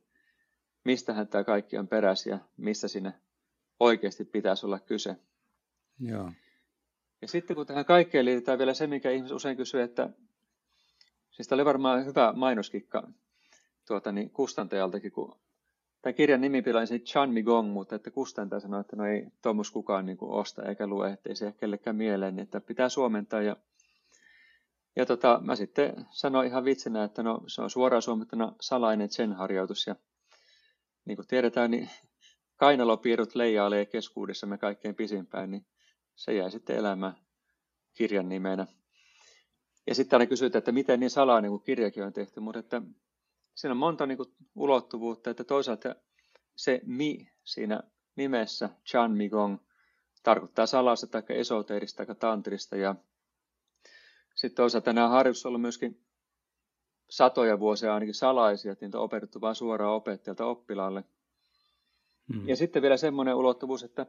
[0.84, 3.20] mistähän tämä kaikki on peräisin ja mistä siinä
[3.80, 5.16] oikeasti pitäisi olla kyse.
[5.98, 6.32] Joo.
[7.22, 10.10] Ja sitten kun tähän kaikkeen liitetään vielä se, mikä ihmiset usein kysyy, että
[11.30, 13.08] siis tämä oli varmaan hyvä mainoskikka
[13.86, 15.40] tuota, niin kustantajaltakin, kun
[16.02, 20.06] Tämä kirjan nimi pilaisi Chan Migong, mutta että kustantaja sanoi, että no ei tuommoista kukaan
[20.06, 23.42] niin kuin osta eikä lue, ettei se kellekään mieleen, niin että pitää suomentaa.
[23.42, 23.56] Ja,
[24.96, 29.32] ja tota, mä sitten sanoin ihan vitsinä, että no se on suoraan suomettuna salainen sen
[29.32, 29.86] harjoitus.
[29.86, 29.96] Ja
[31.04, 31.90] niin kuin tiedetään, niin
[32.56, 35.66] kainalopiirrot leijailee keskuudessamme kaikkein pisimpään, niin
[36.20, 37.16] se jäi sitten elämään
[37.94, 38.66] kirjan nimenä.
[39.86, 42.82] Ja sitten aina kysytään, että miten niin salainen, kun kirjakin on tehty, mutta että
[43.54, 45.94] siinä on monta niin kuin, ulottuvuutta, että toisaalta
[46.56, 47.80] se mi siinä
[48.16, 49.58] nimessä, Chan Migong,
[50.22, 52.94] tarkoittaa salasta tai esoteerista tai tantrista ja
[54.34, 56.04] sitten toisaalta nämä harjoitukset on myöskin
[57.10, 61.04] satoja vuosia ainakin salaisia, että niitä on opetettu vain suoraan opettajalta oppilaalle.
[62.34, 62.48] Hmm.
[62.48, 64.06] Ja sitten vielä semmoinen ulottuvuus, että,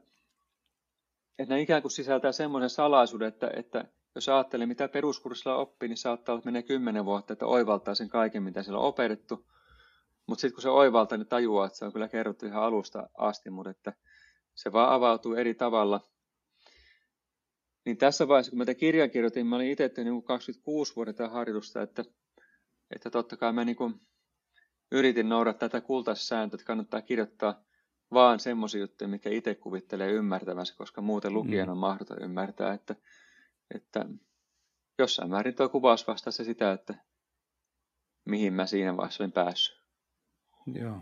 [1.41, 3.85] että ne ikään kuin sisältää semmoisen salaisuuden, että, että
[4.15, 8.09] jos ajattelee, mitä peruskurssilla oppii, niin saattaa olla, että menee kymmenen vuotta, että oivaltaa sen
[8.09, 9.47] kaiken, mitä siellä on opetettu.
[10.27, 13.49] Mutta sitten kun se oivaltaa, niin tajuaa, että se on kyllä kerrottu ihan alusta asti,
[13.49, 13.93] mutta että
[14.55, 16.01] se vaan avautuu eri tavalla.
[17.85, 21.29] Niin tässä vaiheessa, kun mä tämän kirjan kirjoitin, mä olin itse tehnyt niin 26 vuotta
[21.29, 22.05] harjoitusta, että,
[22.95, 24.01] että totta kai mä niin kuin
[24.91, 27.63] yritin noudattaa tätä kultaista sääntöä, että kannattaa kirjoittaa
[28.14, 31.72] vaan semmoisia juttuja, mikä itse kuvittelee ymmärtävänsä, koska muuten lukien mm.
[31.72, 32.95] on mahdoton ymmärtää, että
[33.76, 34.05] että
[34.99, 36.95] jossain määrin tuo kuvaus vastasi sitä, että
[38.26, 39.82] mihin mä siinä vaiheessa olin päässyt.
[40.66, 41.01] Joo.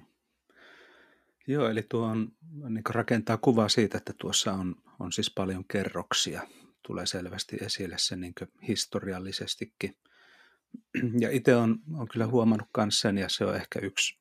[1.48, 2.32] Joo, eli tuo on,
[2.70, 6.42] niin rakentaa kuvaa siitä, että tuossa on, on siis paljon kerroksia.
[6.88, 8.34] Tulee selvästi esille se niin
[8.68, 9.98] historiallisestikin.
[11.20, 14.20] Ja itse on, on kyllä huomannut myös sen, ja se on ehkä yksi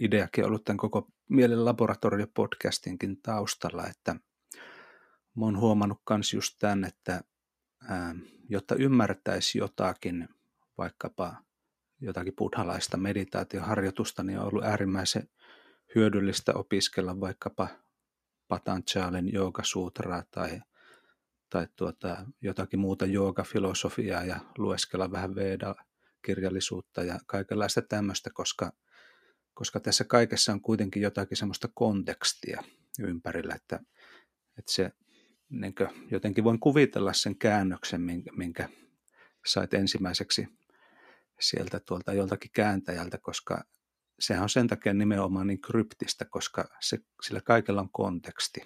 [0.00, 4.14] ideakin ollut tämän koko Mielen laboratorio-podcastinkin taustalla, että
[5.36, 7.20] mä oon huomannut myös just tämän, että
[8.48, 10.28] jotta ymmärtäisi jotakin,
[10.78, 11.36] vaikkapa
[12.00, 15.28] jotakin buddhalaista meditaatioharjoitusta, niin on ollut äärimmäisen
[15.94, 17.68] hyödyllistä opiskella vaikkapa
[18.48, 20.60] Patanjalin joogasuutraa tai,
[21.50, 28.72] tai tuota, jotakin muuta joogafilosofiaa ja lueskella vähän Veda-kirjallisuutta ja kaikenlaista tämmöistä, koska,
[29.58, 32.62] koska tässä kaikessa on kuitenkin jotakin semmoista kontekstia
[32.98, 33.80] ympärillä, että,
[34.58, 34.90] että se
[35.50, 35.74] niin
[36.10, 38.68] jotenkin voin kuvitella sen käännöksen, minkä, minkä
[39.46, 40.48] sait ensimmäiseksi
[41.40, 43.64] sieltä tuolta joltakin kääntäjältä, koska
[44.18, 48.60] sehän on sen takia nimenomaan niin kryptistä, koska se, sillä kaikella on konteksti.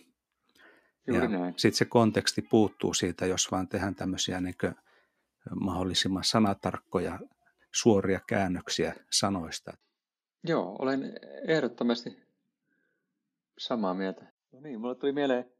[1.06, 1.20] ja
[1.56, 4.54] sitten se konteksti puuttuu siitä, jos vaan tehdään tämmöisiä niin
[5.60, 7.18] mahdollisimman sanatarkkoja
[7.74, 9.72] suoria käännöksiä sanoista.
[10.44, 11.12] Joo, olen
[11.48, 12.22] ehdottomasti
[13.58, 14.32] samaa mieltä.
[14.52, 15.52] No niin, mulle tuli mieleen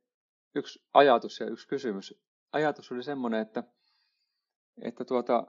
[0.54, 2.22] yksi ajatus ja yksi kysymys.
[2.52, 3.64] Ajatus oli semmoinen, että,
[4.82, 5.46] että tuota,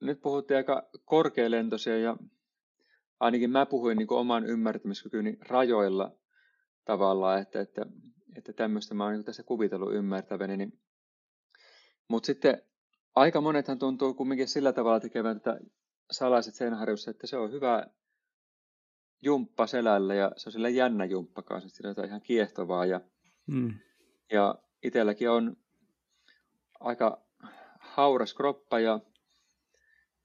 [0.00, 2.16] nyt puhuttiin aika korkealentoisia ja
[3.20, 6.16] ainakin mä puhuin niin oman ymmärtämiskykyni rajoilla
[6.84, 7.86] tavallaan, että, että,
[8.36, 10.56] että tämmöistä mä oon niin tässä kuvitellut ymmärtäväni.
[10.56, 10.80] Niin.
[12.08, 12.62] Mutta sitten
[13.14, 15.60] aika monethan tuntuu kumminkin sillä tavalla tekevän tätä
[16.10, 17.86] salaiset senharjoissa, että se on hyvä
[19.22, 23.00] jumppa selällä ja se on sillä jännä jumppa kanssa, että siinä on ihan kiehtovaa ja
[23.46, 23.74] mm.
[24.32, 25.56] Ja itselläkin on
[26.80, 27.22] aika
[27.78, 29.00] hauras kroppa ja,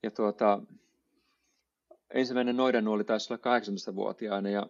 [0.04, 0.62] ja tuota,
[2.14, 4.70] ensimmäinen noidanuoli taisi olla 18-vuotiaana ja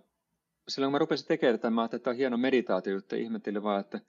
[0.67, 3.63] silloin kun mä rupesin tekemään tätä, mä ajattelin, että tämä on hieno meditaatio, että ihmettelin
[3.63, 3.99] vaan, että,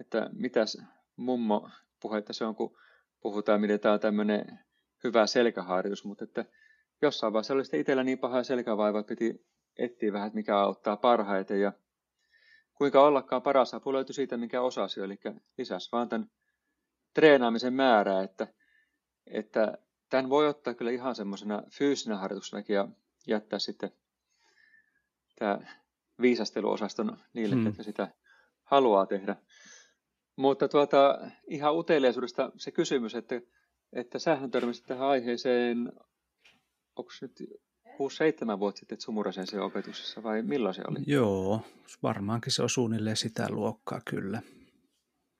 [0.00, 0.82] että mitäs
[1.16, 1.70] mummo
[2.00, 2.76] puhe, että se on, kun
[3.20, 4.58] puhutaan, miten tämä on tämmöinen
[5.04, 6.44] hyvä selkäharjoitus, mutta että
[7.02, 9.46] jossain vaiheessa oli sitten itsellä niin paha selkävaiva, että piti
[9.78, 11.72] etsiä vähän, että mikä auttaa parhaiten ja
[12.74, 15.18] kuinka ollakaan paras apu löytyi siitä, mikä osasi, eli
[15.58, 16.30] lisäsi vaan tämän
[17.14, 18.46] treenaamisen määrää, että,
[19.26, 19.78] että
[20.10, 22.88] tämän voi ottaa kyllä ihan semmoisena fyysinä harjoituksena ja
[23.26, 23.90] jättää sitten
[25.38, 25.58] tämä
[26.20, 27.66] viisasteluosaston niille, hmm.
[27.66, 28.08] jotka sitä
[28.64, 29.36] haluaa tehdä.
[30.36, 33.40] Mutta tuota, ihan uteliaisuudesta se kysymys, että,
[33.92, 35.92] että sähän törmäsit tähän aiheeseen,
[36.96, 37.60] onko nyt
[38.56, 40.98] 6-7 vuotta sitten Sumurasen se opetuksessa vai milloin se oli?
[41.06, 41.60] Joo,
[42.02, 44.42] varmaankin se on suunnilleen sitä luokkaa kyllä.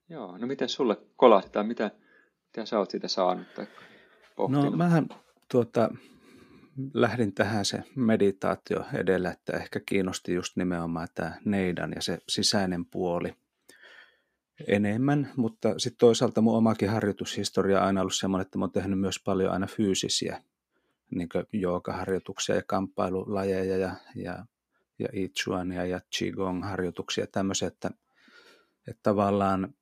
[0.09, 1.91] Joo, no miten sulle kolahti tai mitä,
[2.47, 3.67] mitä sä oot siitä saanut tai
[4.37, 4.65] pohtinut?
[4.65, 5.09] No mähän
[5.51, 5.91] tuota,
[6.95, 12.85] lähdin tähän se meditaatio edellä, että ehkä kiinnosti just nimenomaan tämä neidan ja se sisäinen
[12.87, 13.35] puoli.
[14.67, 18.99] enemmän, mutta sitten toisaalta mun omakin harjoitushistoria on aina ollut semmoinen, että mä oon tehnyt
[18.99, 20.43] myös paljon aina fyysisiä
[21.15, 24.47] niin joogaharjoituksia ja kamppailulajeja ja, ja,
[24.99, 27.91] ja itchuania ja qigong-harjoituksia tämmöisiä, että,
[28.89, 29.75] että tavallaan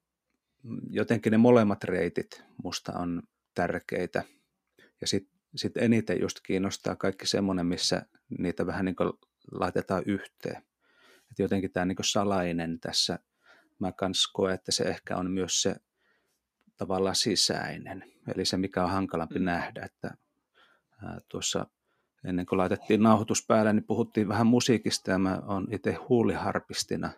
[0.90, 3.22] jotenkin ne molemmat reitit musta on
[3.54, 4.22] tärkeitä.
[5.00, 8.02] Ja sitten sit eniten just kiinnostaa kaikki semmoinen, missä
[8.38, 8.96] niitä vähän niin
[9.52, 10.62] laitetaan yhteen.
[11.30, 13.18] Et jotenkin tämä niin salainen tässä,
[13.78, 15.76] mä kans koen, että se ehkä on myös se
[16.76, 18.04] tavallaan sisäinen,
[18.34, 19.44] eli se mikä on hankalampi mm.
[19.44, 20.14] nähdä, että
[21.28, 21.66] tuossa
[22.24, 27.10] ennen kuin laitettiin nauhoitus päälle, niin puhuttiin vähän musiikista ja mä oon itse huuliharpistina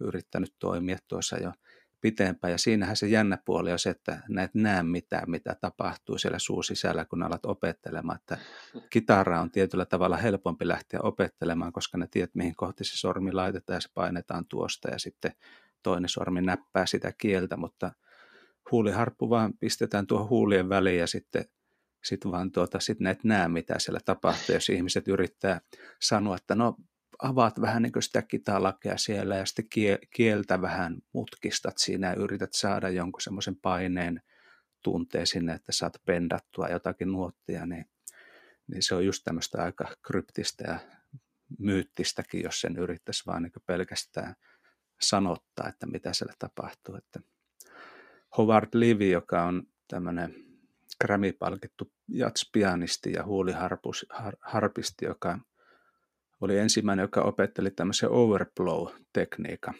[0.00, 1.52] yrittänyt toimia tuossa jo
[2.00, 2.50] pitempään.
[2.50, 6.62] Ja siinähän se jännä puoli on se, että näet näe mitään, mitä tapahtuu siellä suu
[6.62, 8.18] sisällä, kun alat opettelemaan.
[8.18, 8.38] Että
[8.90, 13.76] kitara on tietyllä tavalla helpompi lähteä opettelemaan, koska ne tiedät, mihin kohti se sormi laitetaan
[13.76, 15.32] ja se painetaan tuosta ja sitten
[15.82, 17.92] toinen sormi näppää sitä kieltä, mutta
[18.70, 21.44] huuliharppu vaan pistetään tuohon huulien väliin ja sitten
[22.04, 25.60] sit vaan tuota, sit näet näe, mitä siellä tapahtuu, jos ihmiset yrittää
[26.00, 26.76] sanoa, että no
[27.22, 32.88] avaat vähän niin sitä kitalakea siellä ja sitten kieltä vähän mutkistat siinä ja yrität saada
[32.88, 34.22] jonkun semmoisen paineen
[34.82, 37.84] tunteen sinne, että saat pendattua jotakin nuottia, niin,
[38.66, 40.78] niin se on just tämmöistä aika kryptistä ja
[41.58, 44.34] myyttistäkin, jos sen yrittäisi vaan niin pelkästään
[45.00, 46.94] sanottaa, että mitä siellä tapahtuu.
[46.96, 47.20] Että
[48.36, 50.51] Howard Levy, joka on tämmöinen
[51.00, 55.38] Grammy-palkittu jatspianisti ja huuliharpisti, joka
[56.40, 59.74] oli ensimmäinen, joka opetteli tämmöisen overblow-tekniikan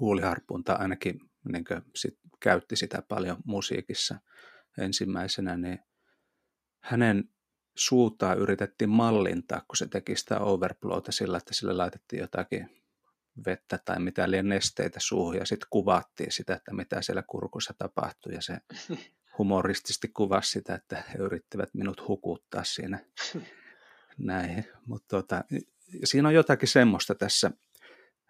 [0.00, 1.20] huuliharppuun, tai ainakin
[1.52, 1.64] niin
[1.96, 4.18] sit, käytti sitä paljon musiikissa
[4.78, 5.78] ensimmäisenä, niin
[6.80, 7.28] hänen
[7.76, 12.82] suutaan yritettiin mallintaa, kun se teki sitä overblowta sillä, että sille laitettiin jotakin
[13.46, 18.34] vettä tai mitä liian nesteitä suuhun ja sitten kuvattiin sitä, että mitä siellä kurkussa tapahtui
[18.34, 18.58] ja se
[19.38, 22.98] humoristisesti kuvasi sitä, että he yrittivät minut hukuttaa siinä
[24.18, 24.64] näihin.
[24.86, 25.44] Mutta tota,
[26.04, 27.50] siinä on jotakin semmoista tässä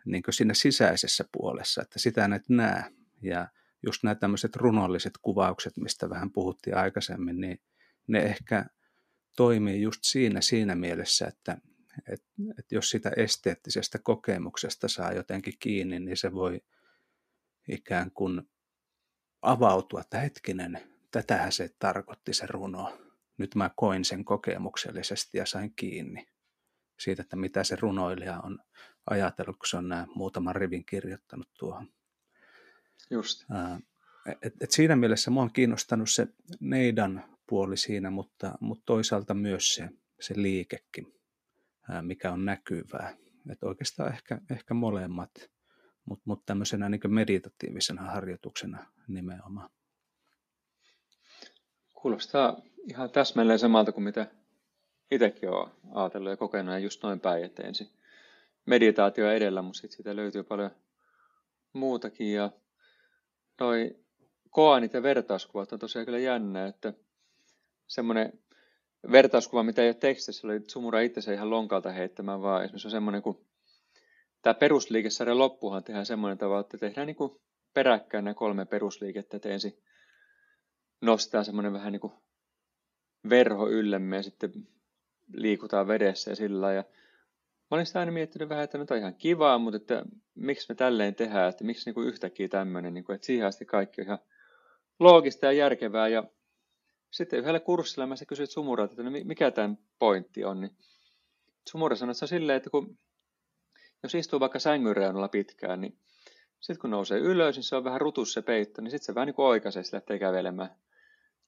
[0.04, 2.84] niin siinä sisäisessä puolessa, että sitä et näe.
[3.22, 3.48] Ja
[3.86, 7.60] just nämä tämmöiset runolliset kuvaukset, mistä vähän puhuttiin aikaisemmin, niin
[8.06, 8.66] ne ehkä
[9.36, 11.58] toimii just siinä, siinä mielessä, että,
[12.08, 12.28] että,
[12.58, 16.60] että jos sitä esteettisestä kokemuksesta saa jotenkin kiinni, niin se voi
[17.68, 18.42] ikään kuin
[19.42, 22.98] avautua, että hetkinen, tätähän se tarkoitti se runo
[23.38, 26.26] nyt mä koin sen kokemuksellisesti ja sain kiinni
[26.98, 28.58] siitä, että mitä se runoilija on
[29.10, 31.88] ajatellut, kun se on nämä muutaman rivin kirjoittanut tuohon.
[33.10, 33.44] Just.
[34.42, 36.28] Et, et siinä mielessä mua on kiinnostanut se
[36.60, 39.88] neidan puoli siinä, mutta, mutta toisaalta myös se,
[40.20, 41.14] se liikekin,
[42.02, 43.16] mikä on näkyvää.
[43.50, 45.30] Et oikeastaan ehkä, ehkä molemmat,
[46.04, 49.70] mutta mut tämmöisenä niin meditatiivisena harjoituksena nimenomaan.
[52.02, 52.56] Kuulostaa
[52.90, 54.26] ihan täsmälleen samalta kuin mitä
[55.10, 57.90] itsekin olen ajatellut ja kokenut ja just noin päin, että ensin
[58.66, 60.70] meditaatio edellä, mutta sitten siitä löytyy paljon
[61.72, 62.32] muutakin.
[62.32, 62.50] Ja
[63.60, 63.96] noi
[64.50, 66.92] koanit ja vertauskuvat on tosiaan kyllä jännä, että
[67.86, 68.32] semmoinen
[69.12, 72.64] vertauskuva, mitä ei ole tekstissä, oli Sumura itse ihan lonkalta heittämään, vaan.
[72.64, 73.46] Esimerkiksi on semmoinen kuin
[74.42, 77.40] tämä perusliikesarjan loppuhan tehdään semmoinen tavalla, että tehdään niin kuin
[77.74, 79.82] peräkkäin nämä kolme perusliikettä, että ensin
[81.02, 82.12] nostaa semmoinen vähän niin kuin
[83.28, 84.52] verho yllemme ja sitten
[85.32, 86.84] liikutaan vedessä ja sillä ja
[87.72, 90.02] Mä olin sitä aina miettinyt vähän, että nyt on ihan kivaa, mutta että
[90.34, 93.64] miksi me tälleen tehdään, että miksi niin kuin yhtäkkiä tämmöinen, niin kuin, että siihen asti
[93.64, 94.18] kaikki on ihan
[95.00, 96.08] loogista ja järkevää.
[96.08, 96.24] Ja
[97.10, 100.76] sitten yhdellä kurssilla mä kysyit Sumuralta, että no mikä tämän pointti on, niin
[101.70, 102.98] Sumura sanoi, että se on silleen, että kun,
[104.02, 105.98] jos istuu vaikka sängyn reunalla pitkään, niin
[106.60, 109.26] sitten kun nousee ylös, niin se on vähän rutus se peitto, niin sitten se vähän
[109.26, 110.70] niin kuin oikaisee sille, lähtee kävelemään.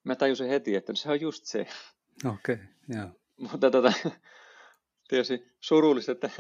[0.05, 1.67] Mä tajusin heti, että se on just se.
[2.25, 3.09] Okei, okay, joo.
[3.37, 3.93] Mutta tota,
[5.09, 6.31] tietysti surullista, että,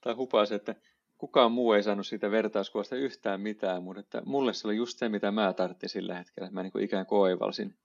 [0.00, 0.74] tai hupaisi, että
[1.18, 5.08] kukaan muu ei saanut siitä vertauskuvasta yhtään mitään, mutta että mulle se oli just se,
[5.08, 7.78] mitä mä tarvitsin sillä hetkellä, että mä niin kuin ikään kuin oivalsin.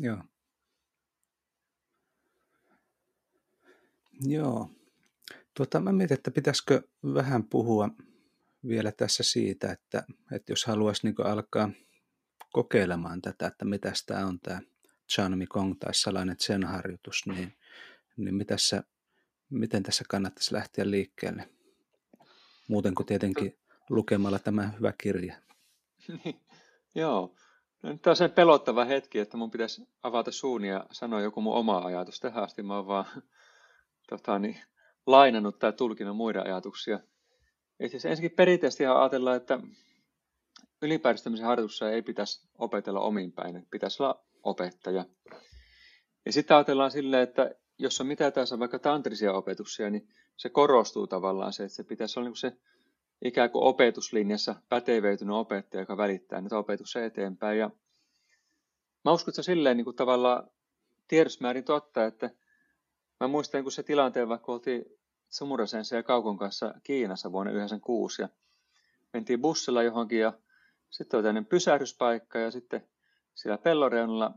[0.00, 0.18] Joo.
[4.20, 4.70] Joo.
[5.54, 6.82] Tuota, mä mietin, että pitäisikö
[7.14, 7.90] vähän puhua
[8.68, 11.70] vielä tässä siitä, että, että jos haluaisi niin alkaa
[12.54, 14.60] kokeilemaan tätä, että mitä tämä on tämä
[15.12, 17.52] Chanmi Kong tai salainen sen harjoitus, niin,
[18.16, 18.82] niin mitässä,
[19.50, 21.48] miten tässä kannattaisi lähteä liikkeelle?
[22.68, 23.58] Muuten kuin tietenkin
[23.90, 25.36] lukemalla tämä hyvä kirja.
[26.94, 27.34] Joo.
[27.82, 31.54] No, nyt on se pelottava hetki, että mun pitäisi avata suun ja sanoa joku mun
[31.54, 32.20] oma ajatus.
[32.20, 33.06] Tähän asti mä oon vaan
[34.08, 34.60] tota, niin,
[35.06, 37.00] lainannut tai tulkinut muiden ajatuksia.
[37.80, 39.60] Siis ensinnäkin perinteisesti ajatellaan, että
[40.84, 45.04] ylipäätään harjoitussa ei pitäisi opetella omin päin, pitäisi olla opettaja.
[46.26, 51.06] Ja sitten ajatellaan silleen, että jos on mitä tahansa vaikka tantrisia opetuksia, niin se korostuu
[51.06, 52.52] tavallaan se, että se pitäisi olla niin se
[53.24, 57.58] ikään kuin opetuslinjassa pätevöitynyt opettaja, joka välittää niitä opetuksia eteenpäin.
[57.58, 57.70] Ja
[59.04, 60.50] mä uskon, että se silleen niin kuin tavallaan
[61.08, 62.30] tiedosmäärin totta, että
[63.20, 64.84] mä muistan kun se tilanteen, vaikka oltiin
[65.28, 68.28] Sumurasensa ja Kaukon kanssa Kiinassa vuonna 1996 ja
[69.12, 70.32] mentiin bussilla johonkin ja
[70.94, 72.88] sitten oli tämmöinen pysähdyspaikka ja sitten
[73.34, 74.34] siellä pelloreunalla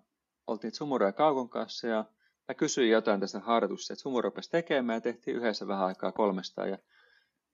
[0.48, 2.06] oltiin Sumura ja Kaukon kanssa ja
[2.48, 6.68] mä kysyin jotain tästä harjoitusta, että Sumura rupesi tekemään ja tehtiin yhdessä vähän aikaa kolmesta
[6.68, 6.78] ja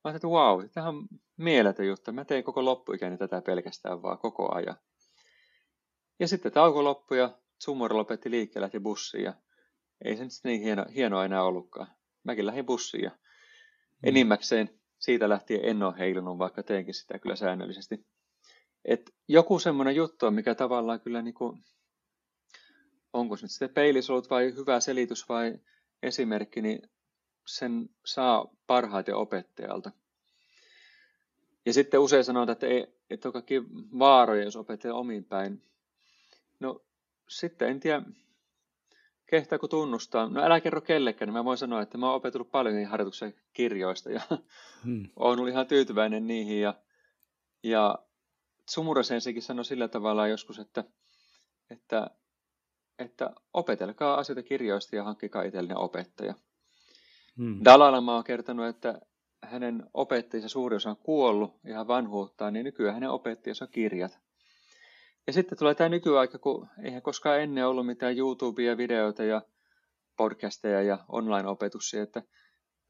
[0.04, 2.12] Mä ajattelin, että vau, tämä on mieletön juttu.
[2.12, 4.76] Mä tein koko loppuikäni tätä pelkästään vaan koko ajan.
[6.20, 9.34] Ja sitten tauko loppui ja Sumura lopetti liikkeelle ja bussiin ja
[10.06, 11.88] ei se nyt niin hieno, hienoa enää ollutkaan.
[12.24, 13.16] Mäkin lähdin bussiin ja mm.
[14.04, 18.06] enimmäkseen siitä lähtien en ole heilunut, vaikka teenkin sitä kyllä säännöllisesti.
[18.86, 21.64] Et joku semmoinen juttu on, mikä tavallaan kyllä niin kuin,
[23.14, 25.60] onko se nyt sitten peilisolut vai hyvä selitys vai
[26.04, 26.90] esimerkki, niin
[27.48, 29.92] sen saa parhaiten opettajalta.
[31.66, 33.64] Ja sitten usein sanotaan, että, ei, että on kaikki
[34.00, 35.64] vaaroja, jos opettaa omin päin.
[36.60, 36.86] No
[37.30, 38.02] sitten en tiedä,
[39.26, 40.30] kehtaako tunnustaa.
[40.30, 43.34] No älä kerro kellekään, niin mä voin sanoa, että mä oon opetellut paljon niin harjoituksen
[43.54, 44.22] kirjoista ja
[44.84, 45.10] hmm.
[45.20, 46.62] oon ollut ihan tyytyväinen niihin.
[46.62, 46.74] Ja,
[47.64, 48.00] ja
[48.70, 50.84] Sumurasensikin sanoi sillä tavalla joskus, että,
[51.70, 52.10] että,
[53.00, 56.34] että opetelkaa asioita kirjoista ja hankkikaa itsellinen opettaja.
[57.38, 57.62] Hmm.
[57.66, 59.02] Dalai Lama on kertonut, että
[59.44, 64.20] hänen opettajansa suuri osa on kuollut ihan vanhuuttaan, niin nykyään hänen opettajansa on kirjat.
[65.28, 69.42] Ja sitten tulee tämä nykyaika, kun eihän koskaan ennen ollut mitään YouTubea, videoita ja
[70.18, 72.20] podcasteja ja online-opetuksia, että,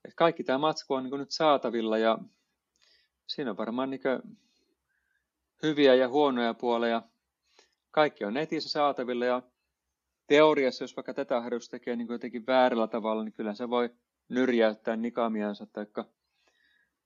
[0.06, 2.18] että kaikki tämä matsku on niin nyt saatavilla ja
[3.28, 4.02] siinä on varmaan niin
[5.64, 7.02] hyviä ja huonoja puoleja.
[7.92, 9.42] Kaikki on netissä saatavilla ja
[10.28, 13.90] teoriassa, jos vaikka tätä harjoitusta tekee niin jotenkin väärällä tavalla, niin kyllä se voi
[14.30, 16.06] nyrjäyttää nikamiansa, taikka,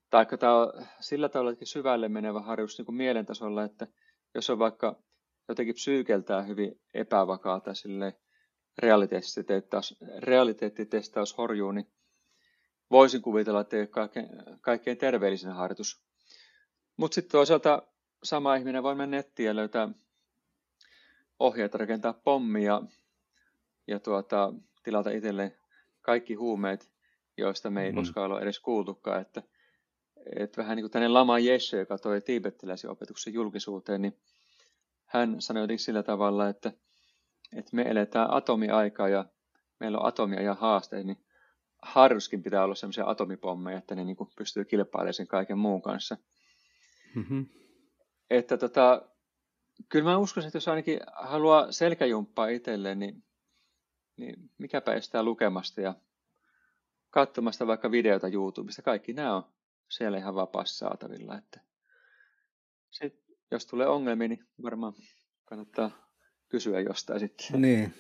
[0.10, 3.88] taikka tämä on sillä tavalla syvälle menevä harjoitus niin mielentasolla, että
[4.36, 5.02] jos on vaikka
[5.48, 8.14] jotenkin psyykeltään hyvin epävakaa tai sille
[8.78, 11.92] realiteettitestaus, realiteettitestaus horjuu, niin
[12.92, 14.30] voisin kuvitella, että ei ole kaikkein,
[14.62, 16.04] kaikkein terveellisin harjoitus.
[16.98, 17.88] Mutta sitten toisaalta
[18.28, 19.90] sama ihminen voi mennä nettiin ja löytää
[21.40, 22.82] ohjeet rakentaa pommia
[23.88, 24.54] ja tuota,
[24.84, 25.58] tilata itselleen
[26.02, 26.98] kaikki huumeet
[27.38, 28.02] joista me ei mm-hmm.
[28.02, 29.44] koskaan ole edes kuultukaan, että,
[30.36, 34.18] että vähän niin kuin tänne Lama Jesse, joka toi tiibettiläisen opetuksen julkisuuteen, niin
[35.06, 36.72] hän sanoi jotenkin sillä tavalla, että,
[37.56, 39.26] että me eletään atomiaikaa ja
[39.80, 41.26] meillä on atomia ja haasteita, niin
[41.82, 46.18] harruskin pitää olla sellaisia atomipommeja, että ne niin kuin pystyy kilpailemaan sen kaiken muun kanssa.
[47.16, 47.46] Mm-hmm.
[48.30, 49.10] Että tota,
[49.90, 53.24] kyllä mä uskon, että jos ainakin haluaa selkäjumppaa itselleen, niin,
[54.18, 55.96] niin mikäpä estää lukemasta ja
[57.10, 58.82] katsomasta vaikka videota YouTubesta.
[58.82, 59.44] Kaikki nämä on
[59.90, 61.38] siellä ihan vapaasti saatavilla.
[61.38, 61.62] Että
[62.90, 64.94] sit, jos tulee ongelmia, niin varmaan
[65.46, 66.12] kannattaa
[66.50, 67.62] kysyä jostain sitten.
[67.62, 67.94] Niin.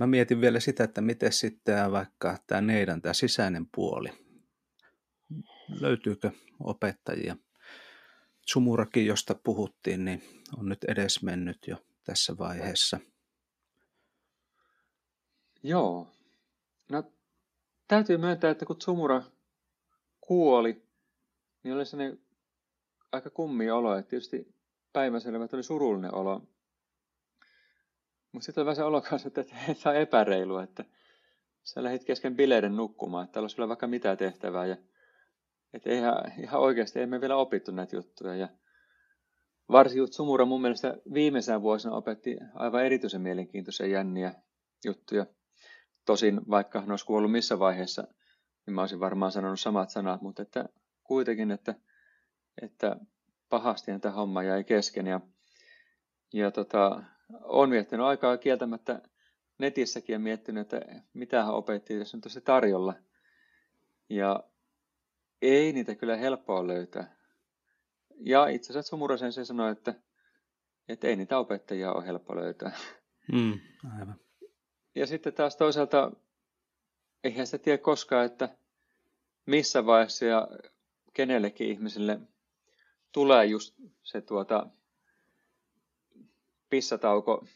[0.00, 4.08] Mä mietin vielä sitä, että miten sitten vaikka tämä neidän, tämä sisäinen puoli.
[5.80, 6.30] Löytyykö
[6.64, 7.36] opettajia?
[8.46, 10.22] Sumurakin, josta puhuttiin, niin
[10.58, 13.00] on nyt edes mennyt jo tässä vaiheessa.
[15.62, 16.08] Joo.
[16.90, 17.12] No
[17.88, 19.22] täytyy myöntää, että kun Tsumura
[20.20, 20.82] kuoli,
[21.62, 22.20] niin oli sellainen
[23.12, 24.54] aika kummi olo, että tietysti
[24.92, 26.42] päiväselvä, oli surullinen olo.
[28.32, 29.44] Mutta sitten oli vähän se olo kanssa, että
[29.82, 30.84] tämä on epäreilu, että
[31.62, 34.66] sä lähdit kesken bileiden nukkumaan, että olisi vaikka mitä tehtävää.
[34.66, 34.76] Ja,
[35.76, 38.34] että ihan, ihan oikeasti emme vielä opittu näitä juttuja.
[38.34, 38.48] Ja
[39.72, 44.34] varsin Sumura mun mielestä viimeisenä vuosina opetti aivan erityisen mielenkiintoisia jänniä
[44.84, 45.26] juttuja.
[46.06, 48.06] Tosin vaikka hän olisi kuollut missä vaiheessa,
[48.66, 50.68] niin mä olisin varmaan sanonut samat sanat, mutta että
[51.04, 51.74] kuitenkin, että,
[52.62, 52.96] että
[53.48, 55.06] pahasti tämä homma jäi kesken.
[55.06, 55.20] Ja,
[56.32, 57.02] ja tota,
[57.42, 59.02] on miettinyt aikaa kieltämättä
[59.58, 62.94] netissäkin ja miettinyt, että mitä hän opetti, jos on tosi tarjolla.
[64.08, 64.44] Ja
[65.42, 67.16] ei niitä kyllä helppoa löytää.
[68.20, 69.94] Ja itse asiassa Sumurasen se sanoi, että,
[70.88, 72.76] että ei niitä opettajia ole helppo löytää.
[73.32, 73.60] Mm,
[73.98, 74.20] aivan.
[74.94, 76.12] Ja sitten taas toisaalta,
[77.24, 78.48] eihän sitä tiedä koskaan, että
[79.46, 80.48] missä vaiheessa ja
[81.12, 82.20] kenellekin ihmiselle
[83.12, 84.66] tulee just se tuota
[86.70, 87.46] pissatauko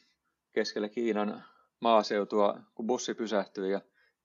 [0.52, 1.44] keskellä Kiinan
[1.80, 3.80] maaseutua, kun bussi pysähtyy ja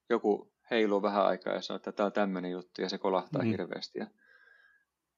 [0.10, 3.48] joku heiluu vähän aikaa ja sanoo, että tämä on tämmöinen juttu ja se kolahtaa mm.
[3.48, 4.00] hirveästi.
[4.00, 4.08] Ja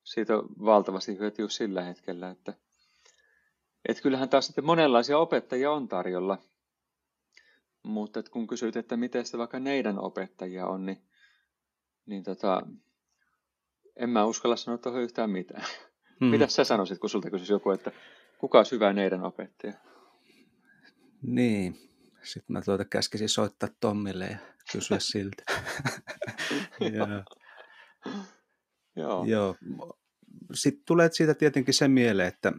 [0.03, 2.53] siitä on valtavasti hyötyä sillä hetkellä, että
[3.89, 6.37] et kyllähän taas sitten monenlaisia opettajia on tarjolla.
[7.83, 11.01] Mutta et kun kysyt, että miten se vaikka neidän opettajia on, niin,
[12.05, 12.61] niin tota,
[13.95, 15.63] en mä uskalla sanoa tuohon yhtään mitään.
[16.19, 16.29] Hmm.
[16.29, 17.91] Mitä sä sanoisit, kun sulta kysyisi joku, että
[18.37, 19.73] kuka on hyvä neidän opettaja?
[21.21, 21.75] Niin,
[22.23, 24.37] sitten mä tuota käskisin soittaa Tommille ja
[24.71, 25.43] kysyä siltä.
[26.79, 27.23] ja,
[28.97, 29.25] Joo.
[29.25, 29.55] Joo.
[30.53, 32.53] Sitten tulee siitä tietenkin se mieleen, että,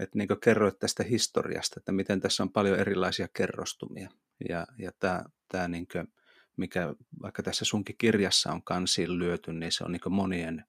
[0.00, 4.10] että niin kuin kerroit tästä historiasta, että miten tässä on paljon erilaisia kerrostumia.
[4.48, 6.08] Ja, ja tämä, tämä niin kuin,
[6.56, 10.64] mikä vaikka tässä sunkin kirjassa on kansiin lyöty, niin se on niin monien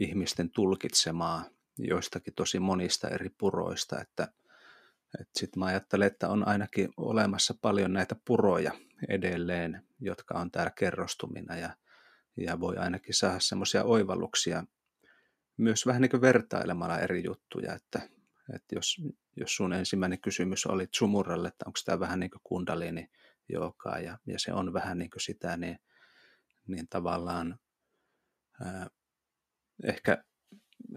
[0.00, 1.44] ihmisten tulkitsemaa
[1.78, 4.22] joistakin tosi monista eri puroista, että,
[5.20, 8.72] että sitten mä ajattelen, että on ainakin olemassa paljon näitä puroja
[9.08, 11.76] edelleen, jotka on täällä kerrostumina ja,
[12.36, 14.64] ja voi ainakin saada semmoisia oivalluksia
[15.56, 18.00] myös vähän niin kuin vertailemalla eri juttuja, että,
[18.54, 18.96] että jos,
[19.36, 23.10] jos sun ensimmäinen kysymys oli Tsumuralle, että onko tämä vähän niin kuin kundalini
[23.48, 25.78] joogaa ja, ja se on vähän niin kuin sitä, niin,
[26.66, 27.58] niin tavallaan
[28.64, 28.90] ää,
[29.84, 30.24] ehkä,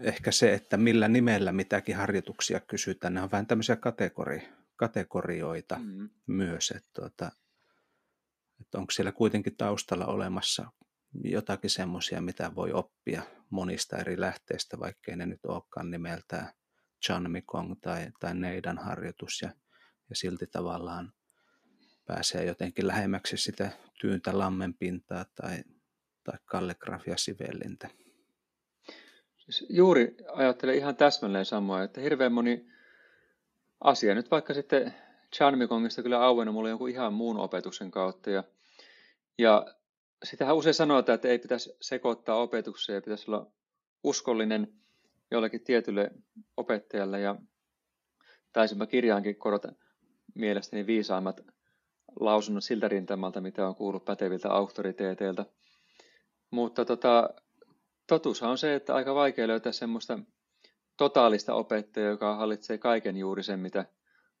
[0.00, 6.10] ehkä se, että millä nimellä mitäkin harjoituksia kysytään, ne on vähän tämmöisiä kategori, kategorioita mm.
[6.26, 7.32] myös, että, tuota,
[8.60, 10.72] että onko siellä kuitenkin taustalla olemassa
[11.24, 16.48] jotakin semmoisia, mitä voi oppia monista eri lähteistä, vaikkei ne nyt olekaan nimeltään
[17.04, 19.48] Chan Mikong tai, tai Neidan harjoitus, ja,
[20.10, 21.12] ja silti tavallaan
[22.06, 25.64] pääsee jotenkin lähemmäksi sitä tyyntä lammenpintaa tai,
[26.24, 27.90] tai kalligrafia sivellintä.
[29.36, 32.66] Siis juuri ajattelen ihan täsmälleen samaa, että hirveän moni
[33.80, 34.94] asia, nyt vaikka sitten
[35.34, 38.44] Chan Mikongista kyllä auennut mulle jonkun ihan muun opetuksen kautta, ja,
[39.38, 39.66] ja
[40.24, 43.46] sitähän usein sanotaan, että ei pitäisi sekoittaa opetukseen ja pitäisi olla
[44.04, 44.72] uskollinen
[45.30, 46.10] jollekin tietylle
[46.56, 47.20] opettajalle.
[47.20, 47.36] Ja
[48.52, 49.72] taisinpa kirjaankin korota
[50.34, 51.40] mielestäni viisaimmat
[52.20, 55.46] lausunnot siltä rintamalta, mitä on kuullut päteviltä auktoriteeteilta.
[56.50, 57.30] Mutta tota,
[58.06, 60.18] totuushan on se, että aika vaikea löytää semmoista
[60.96, 63.84] totaalista opettajaa, joka hallitsee kaiken juuri sen, mitä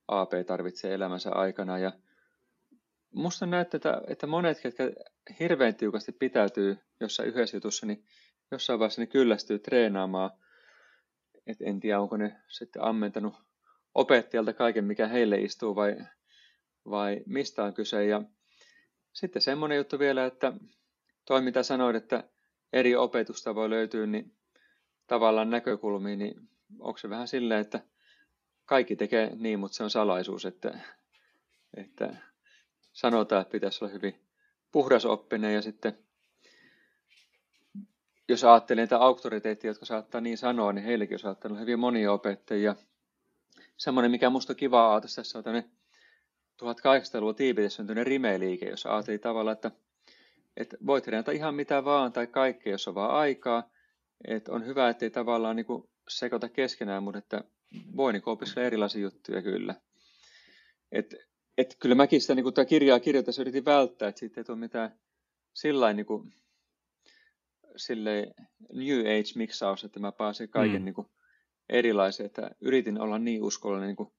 [0.08, 1.78] AP tarvitsee elämänsä aikana.
[1.78, 1.92] Ja
[3.14, 4.92] musta näyttää, että, että monet, ketkä
[5.40, 8.04] hirveän tiukasti pitäytyy jossain yhdessä jutussa, niin
[8.50, 10.30] jossain vaiheessa ne kyllästyy treenaamaan.
[11.46, 13.34] Et en tiedä, onko ne sitten ammentanut
[13.94, 15.96] opettajalta kaiken, mikä heille istuu vai,
[16.90, 18.04] vai mistä on kyse.
[18.06, 18.22] Ja
[19.12, 20.52] sitten semmoinen juttu vielä, että
[21.24, 22.24] toi mitä sanoit, että
[22.72, 24.36] eri opetusta voi löytyä, niin
[25.06, 26.34] tavallaan näkökulmiin, niin
[26.78, 27.80] onko se vähän silleen, että
[28.66, 30.78] kaikki tekee niin, mutta se on salaisuus, että,
[31.76, 32.16] että
[32.92, 34.20] sanotaan, että pitäisi olla hyvin
[34.72, 35.98] puhdasoppinen ja sitten
[38.28, 42.76] jos ajattelee niitä auktoriteettia, jotka saattaa niin sanoa, niin heillekin on saattanut hyvin monia opettajia.
[43.76, 45.70] Semmoinen, mikä musta on kiva ajatus tässä on tämmöinen
[46.62, 49.70] 1800-luvun Tiibetissä syntynyt rimeliike, jossa ajattelin tavalla, että,
[50.56, 53.70] että voit treenata ihan mitä vaan tai kaikkea, jos on vaan aikaa.
[54.28, 55.66] Että on hyvä, ettei tavallaan niin
[56.08, 57.44] sekoita keskenään, mutta että
[57.96, 59.74] voi niin opiskella erilaisia juttuja kyllä.
[60.92, 61.14] Et
[61.58, 64.98] et kyllä mäkin sitä niin tämä kirjaa kirjoitessa yritin välttää, että siitä ei tule mitään
[65.54, 66.34] sillain niin kuin,
[68.72, 70.84] New Age-miksaus, että mä pääsen kaiken mm.
[70.84, 71.08] niin kuin,
[71.68, 74.12] erilaisen, että yritin olla niin uskollinen niin kuin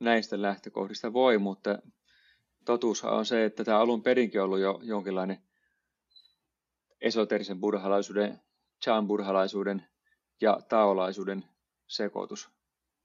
[0.00, 1.78] näistä lähtökohdista voi, mutta
[2.64, 5.38] totuus on se, että tämä alun perinkin on ollut jo jonkinlainen
[7.00, 8.40] esoterisen buddhalaisuuden,
[8.84, 9.86] chan buddhalaisuuden
[10.40, 11.44] ja taolaisuuden
[11.86, 12.59] sekoitus.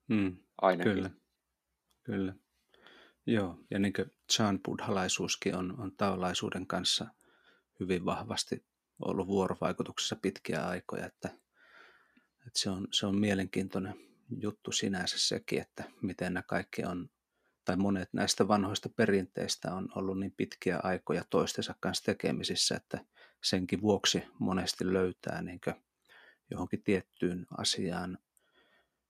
[0.07, 0.93] Mm, ainakin.
[0.93, 1.09] Kyllä,
[2.03, 2.35] kyllä.
[3.25, 7.07] Joo, ja niin kuin Chan buddhalaisuuskin on, on taolaisuuden kanssa
[7.79, 8.65] hyvin vahvasti
[8.99, 11.29] ollut vuorovaikutuksessa pitkiä aikoja, että,
[12.47, 13.95] että se, on, se on mielenkiintoinen
[14.41, 17.09] juttu sinänsä sekin, että miten nämä kaikki on,
[17.65, 23.05] tai monet näistä vanhoista perinteistä on ollut niin pitkiä aikoja toistensa kanssa tekemisissä, että
[23.43, 25.59] senkin vuoksi monesti löytää niin
[26.51, 28.17] johonkin tiettyyn asiaan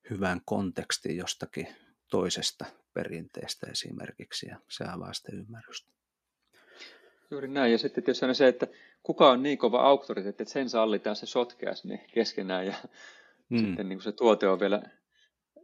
[0.10, 1.68] hyvän kontekstin jostakin
[2.10, 5.92] toisesta perinteestä esimerkiksi, ja se avaa sitä ymmärrystä.
[7.32, 8.68] Juuri näin, ja sitten tietysti se, että
[9.04, 12.74] kuka on niin kova auktoriteetti, että sen sallitaan se sotkea sinne keskenään, ja
[13.50, 13.58] mm.
[13.58, 14.82] sitten niin kuin se tuote on vielä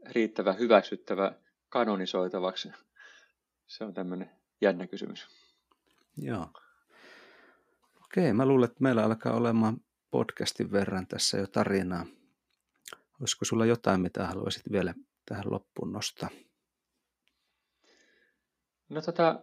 [0.10, 1.32] riittävä hyväksyttävä
[1.70, 2.72] kanonisoitavaksi.
[3.68, 4.32] Se on tämmöinen
[4.62, 5.28] jännä kysymys.
[6.18, 6.48] Joo.
[8.06, 9.78] Okei, mä luulen, että meillä alkaa olemaan
[10.12, 12.06] podcastin verran tässä jo tarinaa.
[13.22, 14.94] Olisiko sulla jotain, mitä haluaisit vielä
[15.26, 16.30] tähän loppuun nostaa?
[18.90, 19.42] No tota,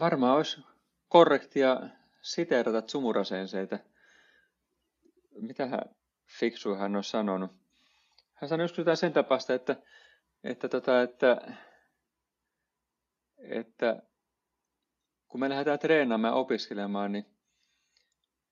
[0.00, 0.60] varmaan olisi
[1.08, 1.80] korrektia
[2.22, 3.78] siteerata Tsumurasenseitä.
[5.40, 5.80] Mitä hän
[6.38, 7.50] fiksu hän on sanonut?
[8.34, 9.76] Hän sanoi joskus jotain sen tapasta, että,
[10.44, 11.36] että, tota, että,
[13.38, 14.02] että
[15.28, 17.26] kun me lähdetään treenaamaan ja opiskelemaan, niin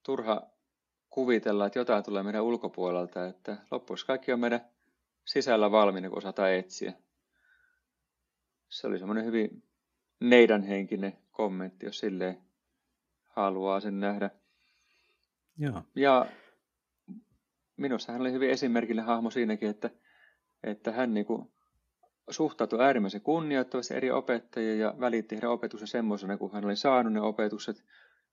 [0.03, 0.54] turha
[1.15, 4.61] kuvitella, että jotain tulee meidän ulkopuolelta, että loppuisi kaikki on meidän
[5.25, 6.93] sisällä valmiina, kun osataan etsiä.
[8.69, 9.63] Se oli semmoinen hyvin
[10.21, 12.39] neidän henkinen kommentti, jos silleen
[13.25, 14.31] haluaa sen nähdä.
[15.59, 15.83] Joo.
[15.95, 16.27] Ja
[17.77, 19.91] minusta hän oli hyvin esimerkillinen hahmo siinäkin, että,
[20.63, 21.53] että hän niin kuin
[22.31, 27.21] suhtautui äärimmäisen kunnioittavasti eri opettajia ja välitti heidän opetuksen semmoisena, kun hän oli saanut ne
[27.21, 27.85] opetukset.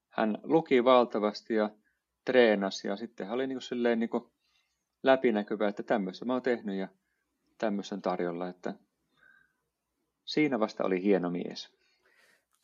[0.09, 1.69] Hän luki valtavasti ja
[2.25, 4.23] treenasi ja sitten hän oli niin kuin silleen niin kuin
[5.03, 6.87] läpinäkyvä, että tämmöistä mä oon tehnyt ja
[7.57, 8.73] tämmöistä on tarjolla, että
[10.25, 11.69] siinä vasta oli hieno mies.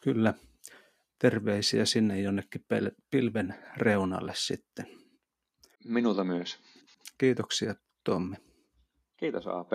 [0.04, 0.34] Kyllä.
[1.20, 2.66] Terveisiä sinne jonnekin
[3.12, 4.86] pilven reunalle sitten.
[5.86, 6.60] Minulta myös.
[7.18, 8.36] Kiitoksia Tommi.
[9.18, 9.72] Kiitos AP.